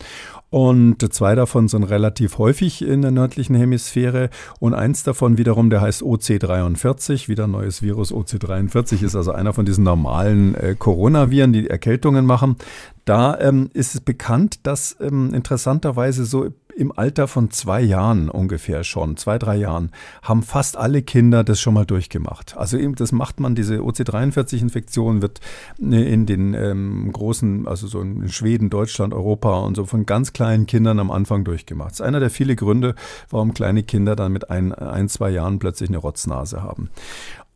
[0.51, 5.81] Und zwei davon sind relativ häufig in der nördlichen Hemisphäre und eins davon wiederum, der
[5.81, 8.13] heißt OC43, wieder neues Virus.
[8.13, 12.57] OC43 ist also einer von diesen normalen äh, Coronaviren, die Erkältungen machen.
[13.05, 16.49] Da ähm, ist es bekannt, dass ähm, interessanterweise so
[16.81, 19.91] im Alter von zwei Jahren ungefähr schon, zwei, drei Jahren,
[20.23, 22.57] haben fast alle Kinder das schon mal durchgemacht.
[22.57, 25.41] Also eben, das macht man, diese OC43-Infektion wird
[25.79, 30.33] äh, in den ähm, großen, also so in Schweden, Deutschland, Europa und so von ganz
[30.33, 31.91] kleinen Kindern am Anfang durchgemacht.
[31.91, 32.95] Das ist einer der vielen Gründe,
[33.29, 36.89] warum kleine Kinder dann mit ein, ein, zwei Jahren plötzlich eine Rotznase haben.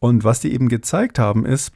[0.01, 1.73] Und was die eben gezeigt haben, ist,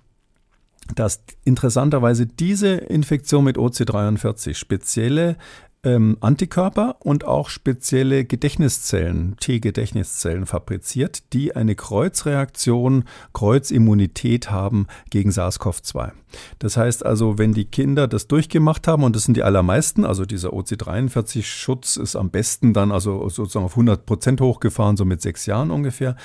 [0.94, 5.36] dass interessanterweise diese Infektion mit OC43 spezielle
[5.84, 16.12] ähm, Antikörper und auch spezielle Gedächtniszellen, T-Gedächtniszellen fabriziert, die eine Kreuzreaktion, Kreuzimmunität haben gegen SARS-CoV-2.
[16.58, 20.24] Das heißt also, wenn die Kinder das durchgemacht haben, und das sind die allermeisten, also
[20.24, 25.46] dieser OC43-Schutz ist am besten dann also sozusagen auf 100 Prozent hochgefahren, so mit sechs
[25.46, 26.16] Jahren ungefähr.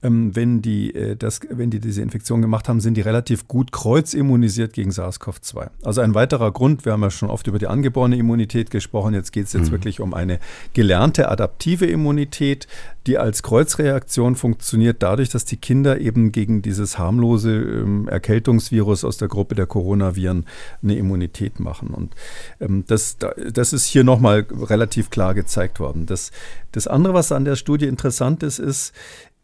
[0.00, 3.72] Ähm, wenn, die, äh, das, wenn die diese Infektion gemacht haben, sind die relativ gut
[3.72, 5.70] kreuzimmunisiert gegen SARS-CoV-2.
[5.82, 9.32] Also ein weiterer Grund, wir haben ja schon oft über die angeborene Immunität gesprochen, jetzt
[9.32, 9.72] geht es jetzt mhm.
[9.72, 10.38] wirklich um eine
[10.72, 12.68] gelernte adaptive Immunität,
[13.08, 19.16] die als Kreuzreaktion funktioniert, dadurch, dass die Kinder eben gegen dieses harmlose ähm, Erkältungsvirus aus
[19.16, 20.44] der Gruppe der Coronaviren
[20.82, 21.88] eine Immunität machen.
[21.88, 22.14] Und
[22.60, 26.06] ähm, das, das ist hier nochmal relativ klar gezeigt worden.
[26.06, 26.30] Das,
[26.70, 28.92] das andere, was an der Studie interessant ist, ist,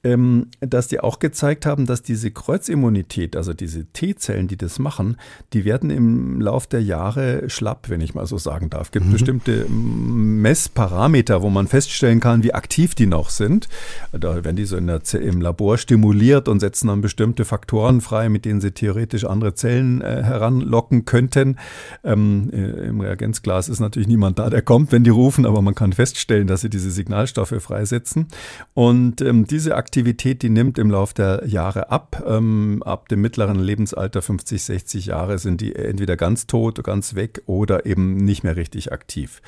[0.05, 5.17] ähm, dass die auch gezeigt haben, dass diese Kreuzimmunität, also diese T-Zellen, die das machen,
[5.55, 8.89] die werden im Lauf der Jahre schlapp, wenn ich mal so sagen darf.
[8.89, 9.13] Es gibt mhm.
[9.13, 13.69] bestimmte Messparameter, wo man feststellen kann, wie aktiv die noch sind.
[14.13, 18.45] Da werden die so der, im Labor stimuliert und setzen dann bestimmte Faktoren frei, mit
[18.45, 21.57] denen sie theoretisch andere Zellen äh, heranlocken könnten.
[22.05, 25.75] Ähm, äh, Im Reagenzglas ist natürlich niemand da, der kommt, wenn die rufen, aber man
[25.75, 28.27] kann feststellen, dass sie diese Signalstoffe freisetzen.
[28.75, 32.25] Und ähm, diese Aktivität Aktivität, die nimmt im Laufe der Jahre ab.
[32.27, 37.43] Ähm, ab dem mittleren Lebensalter, 50, 60 Jahre, sind die entweder ganz tot, ganz weg
[37.47, 39.41] oder eben nicht mehr richtig aktiv.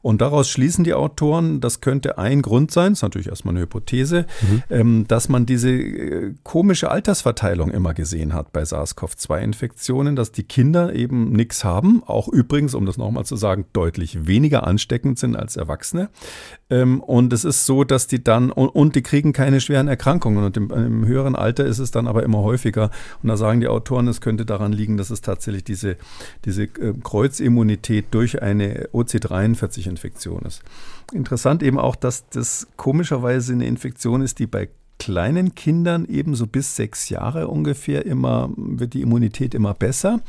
[0.00, 4.26] Und daraus schließen die Autoren, das könnte ein Grund sein, ist natürlich erstmal eine Hypothese,
[4.40, 4.62] mhm.
[4.70, 10.92] ähm, dass man diese äh, komische Altersverteilung immer gesehen hat bei SARS-CoV-2-Infektionen, dass die Kinder
[10.96, 15.54] eben nichts haben, auch übrigens, um das nochmal zu sagen, deutlich weniger ansteckend sind als
[15.56, 16.10] Erwachsene.
[16.70, 20.44] Ähm, und es ist so, dass die dann, und, und die kriegen keine schweren Erkrankungen.
[20.44, 22.90] Und im, im, höheren Alter ist es dann aber immer häufiger.
[23.22, 25.96] Und da sagen die Autoren, es könnte daran liegen, dass es tatsächlich diese,
[26.44, 30.62] diese äh, Kreuzimmunität durch eine OC43-Infektion ist.
[31.12, 36.46] Interessant eben auch, dass das komischerweise eine Infektion ist, die bei kleinen Kindern eben so
[36.46, 40.20] bis sechs Jahre ungefähr immer wird die Immunität immer besser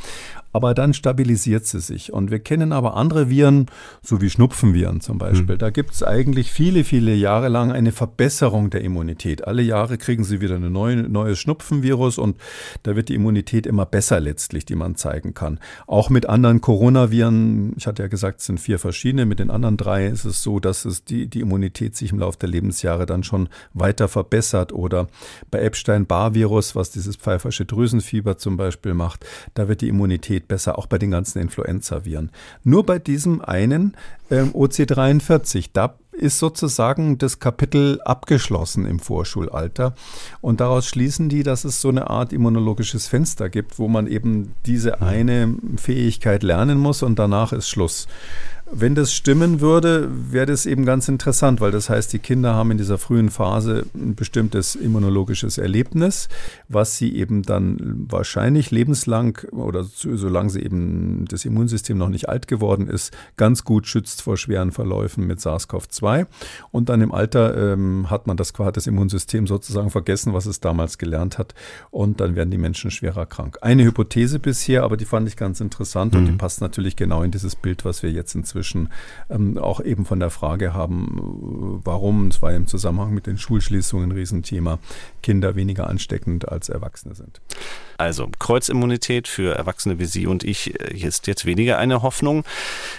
[0.54, 2.14] aber dann stabilisiert sie sich.
[2.14, 3.66] Und wir kennen aber andere Viren,
[4.02, 5.56] so wie Schnupfenviren zum Beispiel.
[5.56, 5.60] Mhm.
[5.60, 9.48] Da gibt es eigentlich viele, viele Jahre lang eine Verbesserung der Immunität.
[9.48, 12.38] Alle Jahre kriegen sie wieder ein neue, neues Schnupfenvirus und
[12.84, 15.60] da wird die Immunität immer besser letztlich, die man zeigen kann.
[15.88, 19.78] Auch mit anderen Coronaviren, ich hatte ja gesagt, es sind vier verschiedene, mit den anderen
[19.78, 23.24] drei ist es so, dass es die, die Immunität sich im Laufe der Lebensjahre dann
[23.24, 24.72] schon weiter verbessert.
[24.72, 25.08] Oder
[25.50, 30.78] bei Epstein-Barr-Virus, was dieses pfeifersche Drüsenfieber zum Beispiel macht, da wird die Immunität geht besser,
[30.78, 32.30] auch bei den ganzen Influenza-Viren.
[32.64, 33.96] Nur bei diesem einen
[34.30, 39.96] ähm, OC43, da ist sozusagen das Kapitel abgeschlossen im Vorschulalter.
[40.42, 44.54] Und daraus schließen die, dass es so eine Art immunologisches Fenster gibt, wo man eben
[44.66, 48.08] diese eine Fähigkeit lernen muss und danach ist Schluss.
[48.76, 52.72] Wenn das stimmen würde, wäre das eben ganz interessant, weil das heißt, die Kinder haben
[52.72, 56.28] in dieser frühen Phase ein bestimmtes immunologisches Erlebnis,
[56.70, 62.48] was sie eben dann wahrscheinlich lebenslang oder solange sie eben das Immunsystem noch nicht alt
[62.48, 66.26] geworden ist, ganz gut schützt vor schweren Verläufen mit SARS-CoV-2.
[66.72, 70.98] Und dann im Alter ähm, hat man das, das Immunsystem sozusagen vergessen, was es damals
[70.98, 71.54] gelernt hat.
[71.92, 73.60] Und dann werden die Menschen schwerer krank.
[73.62, 76.20] Eine Hypothese bisher, aber die fand ich ganz interessant mhm.
[76.20, 78.90] und die passt natürlich genau in dieses Bild, was wir jetzt inzwischen inzwischen
[79.30, 84.10] ähm, auch eben von der Frage haben, warum, es war im Zusammenhang mit den Schulschließungen
[84.10, 84.80] ein Riesenthema,
[85.22, 87.42] Kinder weniger ansteckend als Erwachsene sind.
[87.98, 92.44] Also Kreuzimmunität für Erwachsene wie Sie und ich äh, ist jetzt weniger eine Hoffnung.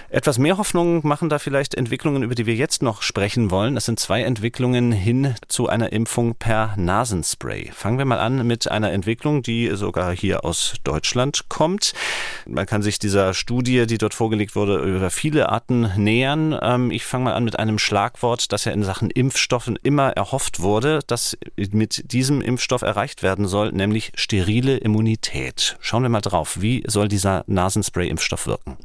[0.09, 3.77] Etwas mehr Hoffnung machen da vielleicht Entwicklungen, über die wir jetzt noch sprechen wollen.
[3.77, 7.71] Es sind zwei Entwicklungen hin zu einer Impfung per Nasenspray.
[7.73, 11.95] Fangen wir mal an mit einer Entwicklung, die sogar hier aus Deutschland kommt.
[12.47, 16.59] Man kann sich dieser Studie, die dort vorgelegt wurde, über viele Arten nähern.
[16.61, 20.59] Ähm, ich fange mal an mit einem Schlagwort, das ja in Sachen Impfstoffen immer erhofft
[20.61, 21.39] wurde, das
[21.71, 25.77] mit diesem Impfstoff erreicht werden soll, nämlich sterile Immunität.
[25.81, 28.77] Schauen wir mal drauf, wie soll dieser Nasenspray-Impfstoff wirken?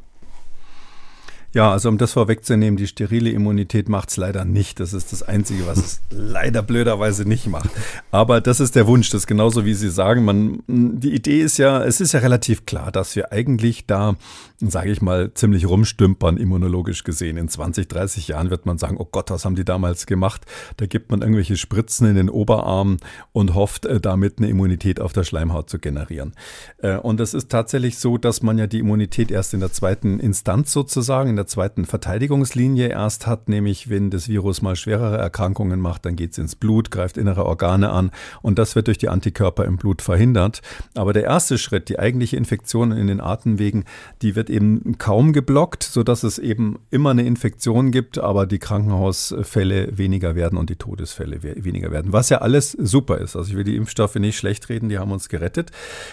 [1.51, 4.79] Ja, also um das vorwegzunehmen, die sterile Immunität macht es leider nicht.
[4.79, 7.71] Das ist das Einzige, was es leider blöderweise nicht macht.
[8.11, 10.25] Aber das ist der Wunsch, das ist genauso wie Sie sagen.
[10.25, 14.15] Man, die Idee ist ja, es ist ja relativ klar, dass wir eigentlich da,
[14.59, 17.37] sage ich mal, ziemlich rumstümpern, immunologisch gesehen.
[17.37, 20.45] In 20, 30 Jahren wird man sagen, oh Gott, was haben die damals gemacht?
[20.77, 22.97] Da gibt man irgendwelche Spritzen in den Oberarm
[23.31, 26.33] und hofft, äh, damit eine Immunität auf der Schleimhaut zu generieren.
[26.77, 30.19] Äh, und es ist tatsächlich so, dass man ja die Immunität erst in der zweiten
[30.19, 36.05] Instanz sozusagen, der zweiten Verteidigungslinie erst hat, nämlich wenn das Virus mal schwerere Erkrankungen macht,
[36.05, 39.63] dann geht es ins Blut, greift innere Organe an und das wird durch die Antikörper
[39.63, 40.61] im Blut verhindert.
[40.95, 43.85] Aber der erste Schritt, die eigentliche Infektion in den Atemwegen,
[44.21, 49.97] die wird eben kaum geblockt, sodass es eben immer eine Infektion gibt, aber die Krankenhausfälle
[49.97, 52.11] weniger werden und die Todesfälle weniger werden.
[52.11, 53.37] Was ja alles super ist.
[53.37, 55.71] Also ich will die Impfstoffe nicht schlecht reden, die haben uns gerettet.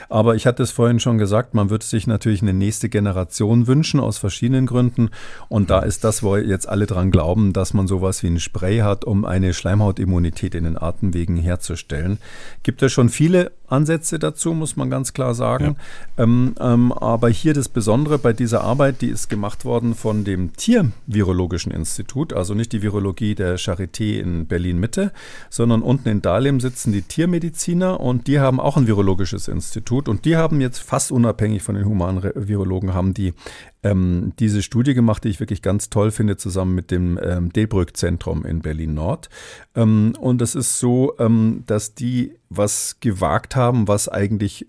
[0.09, 3.99] Aber ich hatte es vorhin schon gesagt, man würde sich natürlich eine nächste Generation wünschen
[3.99, 5.11] aus verschiedenen Gründen.
[5.49, 8.79] Und da ist das, wo jetzt alle dran glauben, dass man sowas wie ein Spray
[8.79, 12.19] hat, um eine Schleimhautimmunität in den Atemwegen herzustellen.
[12.63, 15.77] Gibt es schon viele Ansätze dazu, muss man ganz klar sagen.
[16.17, 16.25] Ja.
[16.25, 20.53] Ähm, ähm, aber hier das Besondere bei dieser Arbeit, die ist gemacht worden von dem
[20.55, 25.13] Tiervirologischen Institut, also nicht die Virologie der Charité in Berlin-Mitte,
[25.51, 30.25] sondern unten in Dahlem sitzen die Tiermediziner und die haben auch ein virologisches Institut und
[30.25, 33.35] die haben jetzt fast unabhängig von den humanen Virologen, haben die
[33.83, 38.45] ähm, diese Studie gemacht, die ich wirklich ganz toll finde, zusammen mit dem ähm, Delbrück-Zentrum
[38.45, 39.29] in Berlin-Nord.
[39.75, 44.67] Ähm, und es ist so, ähm, dass die was gewagt haben, was eigentlich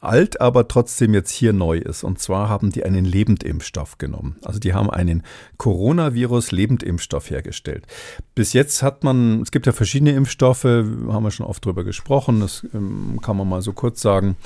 [0.00, 2.02] alt, aber trotzdem jetzt hier neu ist.
[2.02, 4.36] Und zwar haben die einen Lebendimpfstoff genommen.
[4.42, 5.22] Also die haben einen
[5.58, 7.86] Coronavirus-Lebendimpfstoff hergestellt.
[8.34, 12.40] Bis jetzt hat man, es gibt ja verschiedene Impfstoffe, haben wir schon oft drüber gesprochen,
[12.40, 14.36] das ähm, kann man mal so kurz sagen.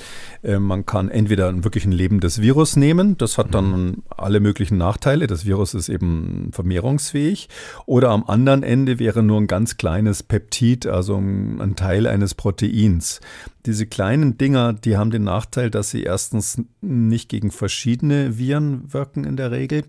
[0.43, 5.27] Äh, man kann entweder wirklich ein lebendes Virus nehmen, das hat dann alle möglichen Nachteile.
[5.27, 7.49] Das Virus ist eben vermehrungsfähig.
[7.87, 13.21] Oder am anderen Ende wäre nur ein ganz kleines Peptid, also ein Teil eines Proteins.
[13.67, 19.25] Diese kleinen Dinger, die haben den Nachteil, dass sie erstens nicht gegen verschiedene Viren wirken
[19.25, 19.85] in der Regel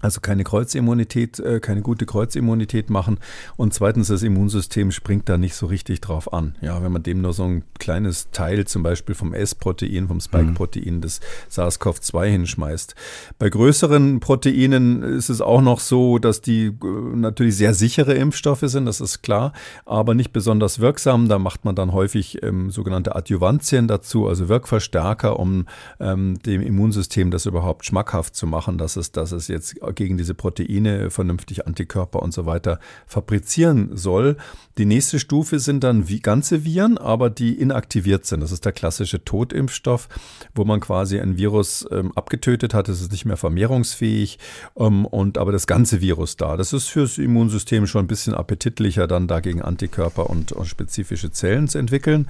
[0.00, 3.18] also keine Kreuzimmunität, äh, keine gute Kreuzimmunität machen.
[3.56, 6.54] Und zweitens, das Immunsystem springt da nicht so richtig drauf an.
[6.60, 10.96] Ja, wenn man dem nur so ein kleines Teil zum Beispiel vom S-Protein, vom Spike-Protein
[10.96, 11.00] mhm.
[11.00, 11.20] des
[11.50, 12.94] SARS-CoV-2 hinschmeißt.
[13.38, 18.64] Bei größeren Proteinen ist es auch noch so, dass die äh, natürlich sehr sichere Impfstoffe
[18.64, 19.52] sind, das ist klar,
[19.84, 21.28] aber nicht besonders wirksam.
[21.28, 25.66] Da macht man dann häufig ähm, sogenannte Adjuvantien dazu, also Wirkverstärker, um
[26.00, 30.34] ähm, dem Immunsystem das überhaupt schmackhaft zu machen, dass es, dass es jetzt gegen diese
[30.34, 34.36] Proteine vernünftig Antikörper und so weiter fabrizieren soll.
[34.78, 38.40] Die nächste Stufe sind dann wie ganze Viren, aber die inaktiviert sind.
[38.40, 40.08] Das ist der klassische Totimpfstoff,
[40.54, 42.88] wo man quasi ein Virus ähm, abgetötet hat.
[42.88, 44.38] Es ist nicht mehr vermehrungsfähig
[44.78, 46.56] ähm, und aber das ganze Virus da.
[46.56, 51.66] Das ist fürs Immunsystem schon ein bisschen appetitlicher, dann dagegen Antikörper und, und spezifische Zellen
[51.66, 52.28] zu entwickeln.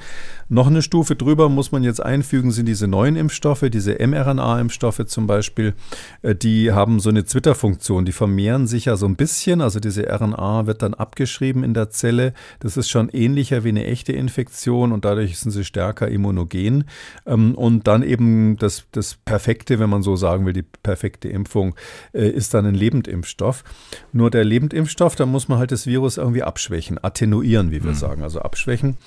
[0.49, 5.27] Noch eine Stufe drüber muss man jetzt einfügen, sind diese neuen Impfstoffe, diese mRNA-Impfstoffe zum
[5.27, 5.75] Beispiel.
[6.23, 8.05] Äh, die haben so eine Twitter-Funktion.
[8.05, 9.61] Die vermehren sich ja so ein bisschen.
[9.61, 12.35] Also diese RNA wird dann abgeschrieben in der Zelle.
[12.61, 16.85] Das ist schon ähnlicher wie eine echte Infektion und dadurch sind sie stärker immunogen.
[17.27, 21.75] Ähm, und dann eben das, das Perfekte, wenn man so sagen will, die perfekte Impfung
[22.13, 23.65] äh, ist dann ein Lebendimpfstoff.
[24.13, 27.97] Nur der Lebendimpfstoff, da muss man halt das Virus irgendwie abschwächen, attenuieren, wie wir mhm.
[27.97, 28.99] sagen, also abschwächen.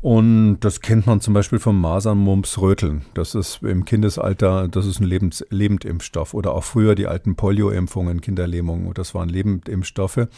[0.00, 3.02] Und das kennt man zum Beispiel vom Masern, Mumps, Röteln.
[3.14, 6.34] Das ist im Kindesalter, das ist ein Lebens Lebendimpfstoff.
[6.34, 10.28] Oder auch früher die alten Polio-Impfungen, Kinderlähmungen, das waren Lebendimpfstoffe.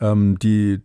[0.00, 0.80] Ähm, die,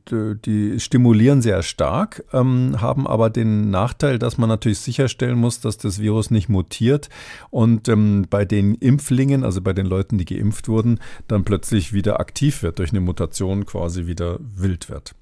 [0.45, 5.77] die stimulieren sehr stark, ähm, haben aber den Nachteil, dass man natürlich sicherstellen muss, dass
[5.77, 7.09] das Virus nicht mutiert
[7.49, 12.19] und ähm, bei den Impflingen, also bei den Leuten, die geimpft wurden, dann plötzlich wieder
[12.19, 15.15] aktiv wird, durch eine Mutation quasi wieder wild wird.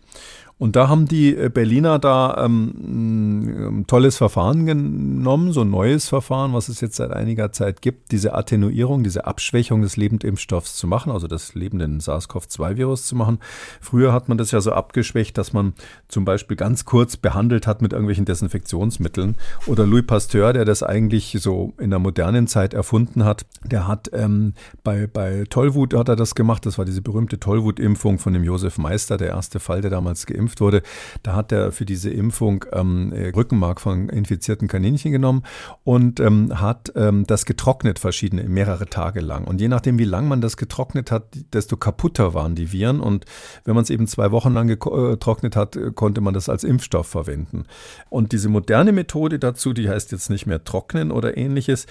[0.60, 6.10] Und da haben die äh, Berliner da ähm, ein tolles Verfahren genommen, so ein neues
[6.10, 10.86] Verfahren, was es jetzt seit einiger Zeit gibt, diese Attenuierung, diese Abschwächung des Lebendimpfstoffs zu
[10.86, 13.40] machen, also des lebenden SARS-CoV-2-Virus zu machen.
[13.80, 15.74] Früher hat man das ja so abgeschwächt, dass man
[16.10, 19.38] zum Beispiel ganz kurz behandelt hat mit irgendwelchen Desinfektionsmitteln.
[19.66, 24.10] Oder Louis Pasteur, der das eigentlich so in der modernen Zeit erfunden hat, der hat
[24.12, 24.54] ähm,
[24.84, 26.66] bei, bei Tollwut hat er das gemacht.
[26.66, 30.49] Das war diese berühmte Tollwut-Impfung von dem Josef Meister, der erste Fall, der damals geimpft
[30.50, 30.82] geimpft wurde,
[31.24, 35.44] da hat er für diese Impfung ähm, äh, Rückenmark von infizierten Kaninchen genommen
[35.84, 39.46] und ähm, hat ähm, das getrocknet verschiedene, mehrere Tage lang.
[39.46, 43.00] Und je nachdem, wie lang man das getrocknet hat, desto kaputter waren die Viren.
[43.00, 43.26] Und
[43.66, 47.66] wenn man es eben zwei Wochen lang getrocknet hat, konnte man das als Impfstoff verwenden.
[48.10, 51.86] Und diese moderne Methode dazu, die heißt jetzt nicht mehr trocknen oder ähnliches,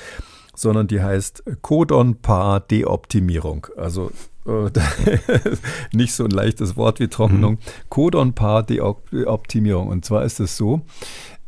[0.55, 3.69] sondern die heißt Codon-Paar-Deoptimierung.
[3.77, 4.13] Also äh,
[5.93, 7.55] nicht so ein leichtes Wort wie Trocknung.
[7.55, 7.59] Mhm.
[7.91, 9.89] Codon-Paar-Deoptimierung.
[9.89, 10.83] Und zwar ist es so,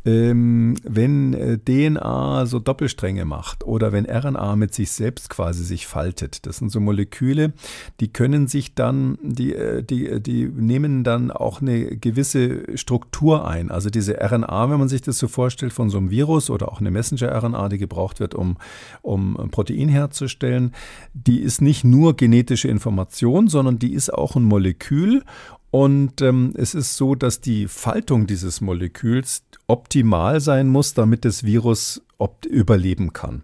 [0.04, 5.86] ähm, wenn äh, DNA so Doppelstränge macht oder wenn RNA mit sich selbst quasi sich
[5.86, 7.52] faltet, das sind so Moleküle,
[8.00, 13.70] die können sich dann, die, äh, die, die nehmen dann auch eine gewisse Struktur ein.
[13.70, 16.80] Also diese RNA, wenn man sich das so vorstellt von so einem Virus oder auch
[16.80, 18.56] eine Messenger-RNA, die gebraucht wird, um,
[19.02, 20.74] um Protein herzustellen,
[21.12, 25.22] die ist nicht nur genetische Information, sondern die ist auch ein Molekül
[25.70, 31.44] und ähm, es ist so, dass die Faltung dieses Moleküls optimal sein muss, damit das
[31.44, 32.02] Virus
[32.46, 33.42] überleben kann.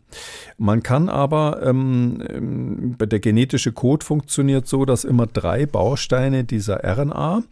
[0.59, 6.85] Man kann aber, ähm, ähm, der genetische Code funktioniert so, dass immer drei Bausteine dieser
[6.85, 7.43] RNA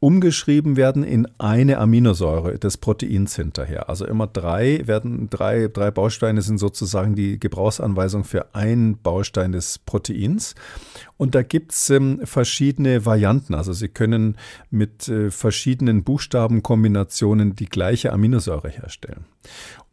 [0.00, 3.88] umgeschrieben werden in eine Aminosäure des Proteins hinterher.
[3.88, 9.78] Also immer drei werden, drei, drei Bausteine sind sozusagen die Gebrauchsanweisung für einen Baustein des
[9.78, 10.54] Proteins.
[11.16, 13.54] Und da gibt es ähm, verschiedene Varianten.
[13.54, 14.36] Also Sie können
[14.70, 19.24] mit äh, verschiedenen Buchstabenkombinationen die gleiche Aminosäure herstellen.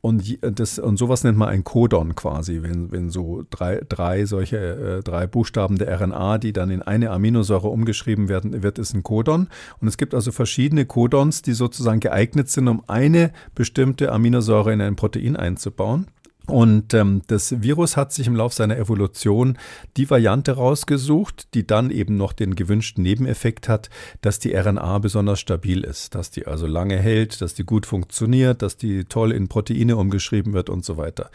[0.01, 4.57] Und, das, und sowas nennt man ein Codon quasi, wenn, wenn so drei, drei solche
[4.57, 9.03] äh, drei Buchstaben der RNA, die dann in eine Aminosäure umgeschrieben werden, wird es ein
[9.03, 9.47] Codon.
[9.79, 14.81] Und es gibt also verschiedene Codons, die sozusagen geeignet sind, um eine bestimmte Aminosäure in
[14.81, 16.07] ein Protein einzubauen.
[16.47, 19.57] Und ähm, das Virus hat sich im Laufe seiner Evolution
[19.95, 23.89] die Variante rausgesucht, die dann eben noch den gewünschten Nebeneffekt hat,
[24.21, 28.63] dass die RNA besonders stabil ist, dass die also lange hält, dass die gut funktioniert,
[28.63, 31.29] dass die toll in Proteine umgeschrieben wird und so weiter.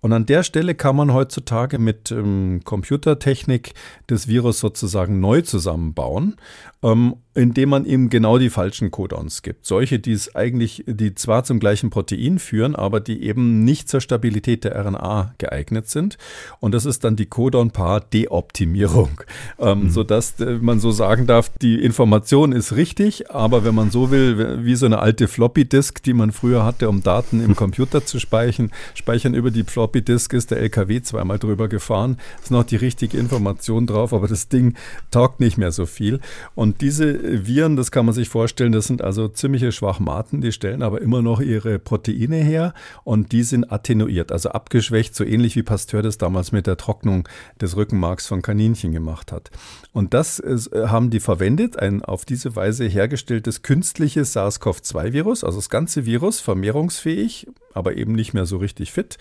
[0.00, 3.74] Und an der Stelle kann man heutzutage mit ähm, Computertechnik
[4.06, 6.36] das Virus sozusagen neu zusammenbauen
[6.82, 9.66] ähm, indem man ihm genau die falschen Codons gibt.
[9.66, 14.00] Solche, die es eigentlich, die zwar zum gleichen Protein führen, aber die eben nicht zur
[14.00, 16.18] Stabilität der RNA geeignet sind.
[16.60, 19.22] Und das ist dann die Codon-Paar-Deoptimierung,
[19.58, 19.90] ähm, mhm.
[19.90, 24.64] sodass äh, man so sagen darf, die Information ist richtig, aber wenn man so will,
[24.64, 28.70] wie so eine alte Floppy-Disk, die man früher hatte, um Daten im Computer zu speichern,
[28.94, 33.86] speichern über die Floppy-Disk ist der LKW zweimal drüber gefahren, ist noch die richtige Information
[33.86, 34.74] drauf, aber das Ding
[35.10, 36.20] taugt nicht mehr so viel.
[36.54, 40.52] Und und diese Viren, das kann man sich vorstellen, das sind also ziemliche Schwachmaten, die
[40.52, 42.74] stellen aber immer noch ihre Proteine her
[43.04, 47.28] und die sind attenuiert, also abgeschwächt, so ähnlich wie Pasteur das damals mit der Trocknung
[47.60, 49.50] des Rückenmarks von Kaninchen gemacht hat.
[49.92, 55.58] Und das ist, äh, haben die verwendet, ein auf diese Weise hergestelltes künstliches SARS-CoV-2-Virus, also
[55.58, 59.18] das ganze Virus, vermehrungsfähig, aber eben nicht mehr so richtig fit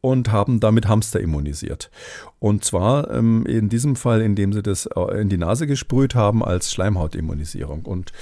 [0.00, 1.90] und haben damit Hamster immunisiert.
[2.38, 6.44] Und zwar ähm, in diesem Fall, indem sie das äh, in die Nase gesprüht haben
[6.44, 7.84] als Schleimhautimmunisierung.
[7.84, 8.12] Und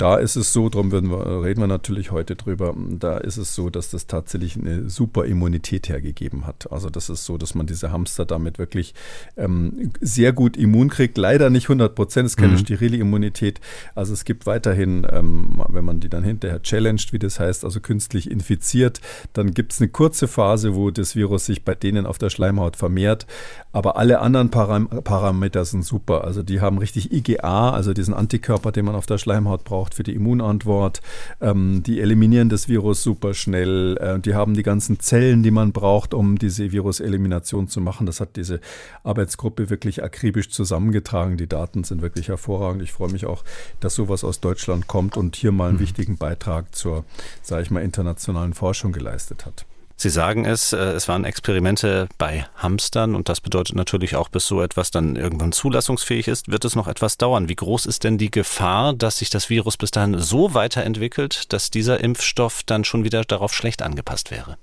[0.00, 1.02] da ist es so, darum wir,
[1.44, 5.90] reden wir natürlich heute drüber, da ist es so, dass das tatsächlich eine super Immunität
[5.90, 6.72] hergegeben hat.
[6.72, 8.94] Also das ist so, dass man diese Hamster damit wirklich
[9.36, 11.18] ähm, sehr gut immun kriegt.
[11.18, 12.58] Leider nicht 100 Prozent, es ist keine mhm.
[12.58, 13.60] sterile Immunität.
[13.94, 17.80] Also es gibt weiterhin, ähm, wenn man die dann hinterher challenged, wie das heißt, also
[17.80, 19.02] künstlich infiziert,
[19.34, 22.76] dann gibt es eine kurze Phase, wo das Virus sich bei denen auf der Schleimhaut
[22.76, 23.26] vermehrt.
[23.72, 26.24] Aber alle anderen Param Parameter sind super.
[26.24, 30.02] Also die haben richtig IgA, also diesen Antikörper, den man auf der Schleimhaut braucht für
[30.02, 31.00] die Immunantwort.
[31.40, 33.96] Ähm, die eliminieren das Virus super schnell.
[33.98, 38.06] Äh, die haben die ganzen Zellen, die man braucht, um diese Viruselimination zu machen.
[38.06, 38.60] Das hat diese
[39.04, 41.36] Arbeitsgruppe wirklich akribisch zusammengetragen.
[41.36, 42.82] Die Daten sind wirklich hervorragend.
[42.82, 43.44] Ich freue mich auch,
[43.80, 45.82] dass sowas aus Deutschland kommt und hier mal einen mhm.
[45.82, 47.04] wichtigen Beitrag zur,
[47.42, 49.66] sage ich mal, internationalen Forschung geleistet hat.
[50.00, 54.46] Sie sagen es, äh, es waren Experimente bei Hamstern und das bedeutet natürlich auch, bis
[54.46, 57.50] so etwas dann irgendwann zulassungsfähig ist, wird es noch etwas dauern.
[57.50, 61.70] Wie groß ist denn die Gefahr, dass sich das Virus bis dahin so weiterentwickelt, dass
[61.70, 64.56] dieser Impfstoff dann schon wieder darauf schlecht angepasst wäre?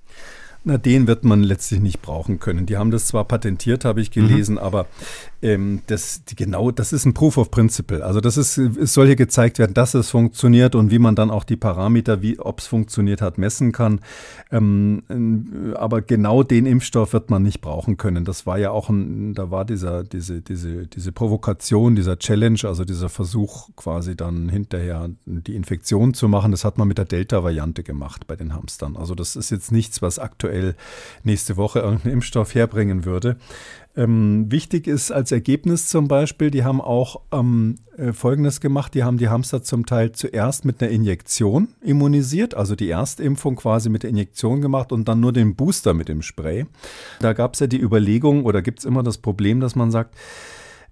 [0.68, 2.66] Na, den wird man letztlich nicht brauchen können.
[2.66, 4.60] Die haben das zwar patentiert, habe ich gelesen, mhm.
[4.60, 4.86] aber
[5.42, 8.04] ähm, das genau, das ist ein Proof of Principle.
[8.04, 11.32] Also das ist, es soll hier gezeigt werden, dass es funktioniert und wie man dann
[11.32, 14.02] auch die Parameter, wie ob es funktioniert hat, messen kann.
[14.52, 18.26] Ähm, aber genau den Impfstoff wird man nicht brauchen können.
[18.26, 22.84] Das war ja auch ein, da war dieser, diese, diese, diese Provokation, dieser Challenge, also
[22.84, 26.52] dieser Versuch quasi dann hinterher die Infektion zu machen.
[26.52, 28.98] Das hat man mit der Delta-Variante gemacht bei den Hamstern.
[28.98, 30.76] Also das ist jetzt nichts, was aktuell eventuell
[31.24, 33.38] nächste Woche irgendeinen Impfstoff herbringen würde.
[33.96, 39.04] Ähm, wichtig ist als Ergebnis zum Beispiel, die haben auch ähm, äh, Folgendes gemacht, die
[39.04, 44.04] haben die Hamster zum Teil zuerst mit einer Injektion immunisiert, also die Erstimpfung quasi mit
[44.04, 46.68] der Injektion gemacht und dann nur den Booster mit dem Spray.
[47.22, 50.14] Da gab es ja die Überlegung oder gibt es immer das Problem, dass man sagt,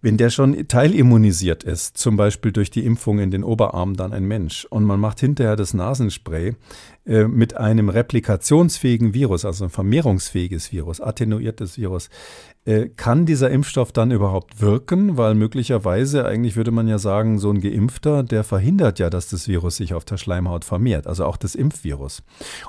[0.06, 4.26] Wenn der schon teilimmunisiert ist, zum Beispiel durch die Impfung in den Oberarm dann ein
[4.26, 6.54] Mensch, und man macht hinterher das Nasenspray
[7.08, 12.12] äh, mit einem replikationsfähigen Virus, also ein vermehrungsfähiges Virus, attenuiertes Virus,
[12.96, 15.18] kann dieser Impfstoff dann überhaupt wirken?
[15.18, 19.48] Weil möglicherweise, eigentlich würde man ja sagen, so ein Geimpfter, der verhindert ja, dass das
[19.48, 22.24] Virus sich auf der Schleimhaut vermehrt, also auch das Impfvirus.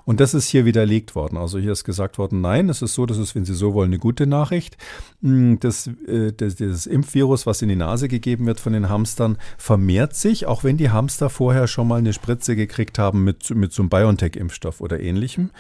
[0.05, 1.38] Und das ist hier widerlegt worden.
[1.38, 3.88] Also hier ist gesagt worden, nein, es ist so, das ist, wenn Sie so wollen,
[3.88, 4.76] eine gute Nachricht.
[5.22, 9.38] Hm, das, äh, das, das Impfvirus, was in die Nase gegeben wird von den Hamstern,
[9.57, 13.72] vermehrt sich, auch wenn die Hamster vorher schon mal eine Spritze gekriegt haben mit, mit
[13.72, 15.51] so einem BioNTech-Impfstoff oder ähnlichem.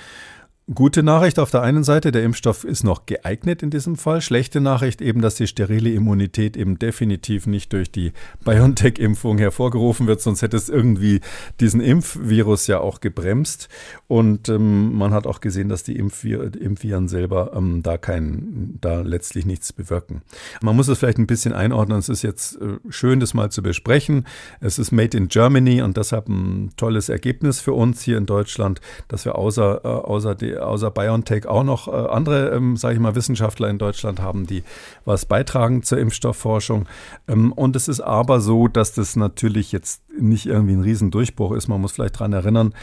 [0.74, 4.20] Gute Nachricht auf der einen Seite, der Impfstoff ist noch geeignet in diesem Fall.
[4.20, 8.12] Schlechte Nachricht eben, dass die sterile Immunität eben definitiv nicht durch die
[8.44, 11.20] BioNTech-Impfung hervorgerufen wird, sonst hätte es irgendwie
[11.60, 13.68] diesen Impfvirus ja auch gebremst.
[14.08, 19.02] Und ähm, man hat auch gesehen, dass die Impfvir Impfviren selber ähm, da kein, da
[19.02, 20.22] letztlich nichts bewirken.
[20.62, 22.00] Man muss es vielleicht ein bisschen einordnen.
[22.00, 24.26] Es ist jetzt äh, schön, das mal zu besprechen.
[24.60, 28.80] Es ist made in Germany und deshalb ein tolles Ergebnis für uns hier in Deutschland,
[29.06, 33.00] dass wir außer, äh, außer die außer BioNTech auch noch äh, andere, ähm, sage ich
[33.00, 34.62] mal, Wissenschaftler in Deutschland haben, die
[35.04, 36.86] was beitragen zur Impfstoffforschung.
[37.28, 41.68] Ähm, und es ist aber so, dass das natürlich jetzt nicht irgendwie ein Riesendurchbruch ist.
[41.68, 42.74] Man muss vielleicht daran erinnern,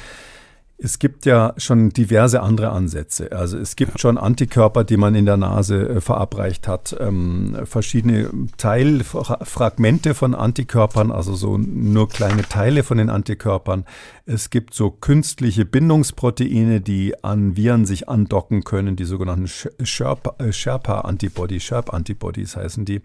[0.77, 3.31] es gibt ja schon diverse andere Ansätze.
[3.31, 8.29] Also es gibt schon Antikörper, die man in der Nase äh, verabreicht hat, ähm, verschiedene
[8.57, 13.85] Teilfragmente von Antikörpern, also so nur kleine Teile von den Antikörpern.
[14.25, 22.55] Es gibt so künstliche Bindungsproteine, die an Viren sich andocken können, die sogenannten Sherpa-Antibodies, Sherp-Antibodies
[22.55, 23.01] heißen die,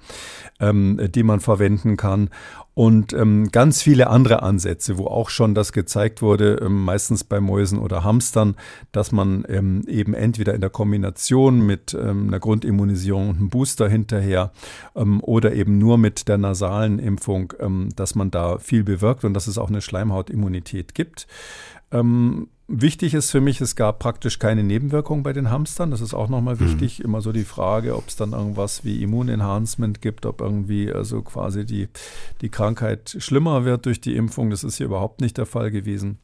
[0.59, 2.31] ähm, die man verwenden kann
[2.79, 7.41] und ähm, ganz viele andere Ansätze, wo auch schon das gezeigt wurde, ähm, meistens bei
[7.41, 8.55] Mäusen oder Hamstern,
[8.93, 13.89] dass man ähm, eben entweder in der Kombination mit ähm, einer Grundimmunisierung und einem Booster
[13.89, 14.53] hinterher
[14.95, 19.35] ähm, oder eben nur mit der nasalen Impfung, ähm, dass man da viel bewirkt und
[19.35, 21.27] dass es auch eine Schleimhautimmunität gibt.
[21.91, 25.91] Ähm, wichtig ist für mich, es gab praktisch keine Nebenwirkungen bei den Hamstern.
[25.91, 26.61] Das ist auch nochmal mhm.
[26.61, 26.99] wichtig.
[27.01, 27.05] Mhm.
[27.07, 31.65] Immer so die Frage, ob es dann irgendwas wie Immunenhancement gibt, ob irgendwie also quasi
[31.65, 31.89] die,
[32.41, 34.51] die Krankheit schlimmer wird durch die Impfung.
[34.51, 36.19] Das ist hier überhaupt nicht der Fall gewesen.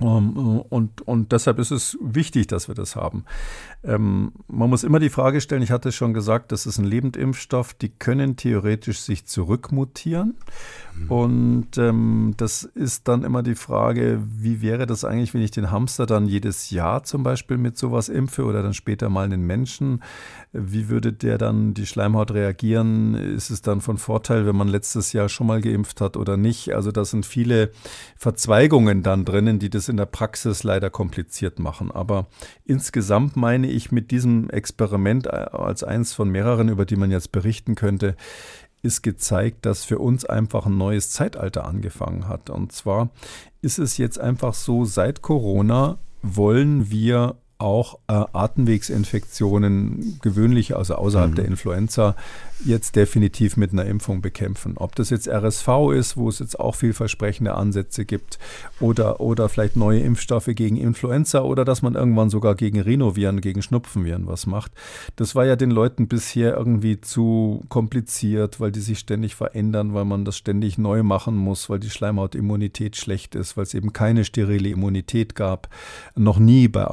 [0.00, 0.36] Ähm,
[0.68, 3.24] und, und deshalb ist es wichtig, dass wir das haben.
[3.82, 7.74] Ähm, man muss immer die Frage stellen, ich hatte schon gesagt, das ist ein Lebendimpfstoff,
[7.74, 10.34] die können theoretisch sich zurückmutieren.
[10.94, 11.10] Mhm.
[11.10, 15.70] Und ähm, das ist dann immer die Frage, wie wäre das eigentlich, wenn ich den
[15.70, 20.02] Hamster dann jedes Jahr zum Beispiel mit sowas impfe oder dann später mal einen Menschen?
[20.52, 23.14] Wie würde der dann die Schleimhaut reagieren?
[23.14, 26.74] Ist es dann von Vorteil, wenn man letztes Jahr schon mal geimpft hat oder nicht?
[26.74, 27.70] Also da sind viele
[28.16, 31.90] Verzweigungen dann drinnen, die das in der Praxis leider kompliziert machen.
[31.90, 32.26] Aber
[32.64, 37.74] insgesamt meine ich mit diesem Experiment als eins von mehreren, über die man jetzt berichten
[37.74, 38.16] könnte,
[38.82, 42.50] ist gezeigt, dass für uns einfach ein neues Zeitalter angefangen hat.
[42.50, 43.10] Und zwar
[43.60, 51.30] ist es jetzt einfach so, seit Corona wollen wir auch äh, Atemwegsinfektionen, gewöhnliche, also außerhalb
[51.30, 51.34] mhm.
[51.36, 52.14] der Influenza,
[52.64, 54.74] jetzt definitiv mit einer Impfung bekämpfen.
[54.76, 58.38] Ob das jetzt RSV ist, wo es jetzt auch vielversprechende Ansätze gibt,
[58.80, 63.62] oder, oder vielleicht neue Impfstoffe gegen Influenza oder dass man irgendwann sogar gegen Rhinoviren, gegen
[63.62, 64.72] Schnupfenviren was macht.
[65.16, 70.04] Das war ja den Leuten bisher irgendwie zu kompliziert, weil die sich ständig verändern, weil
[70.04, 74.24] man das ständig neu machen muss, weil die Schleimhautimmunität schlecht ist, weil es eben keine
[74.24, 75.68] sterile Immunität gab.
[76.14, 76.86] Noch nie bei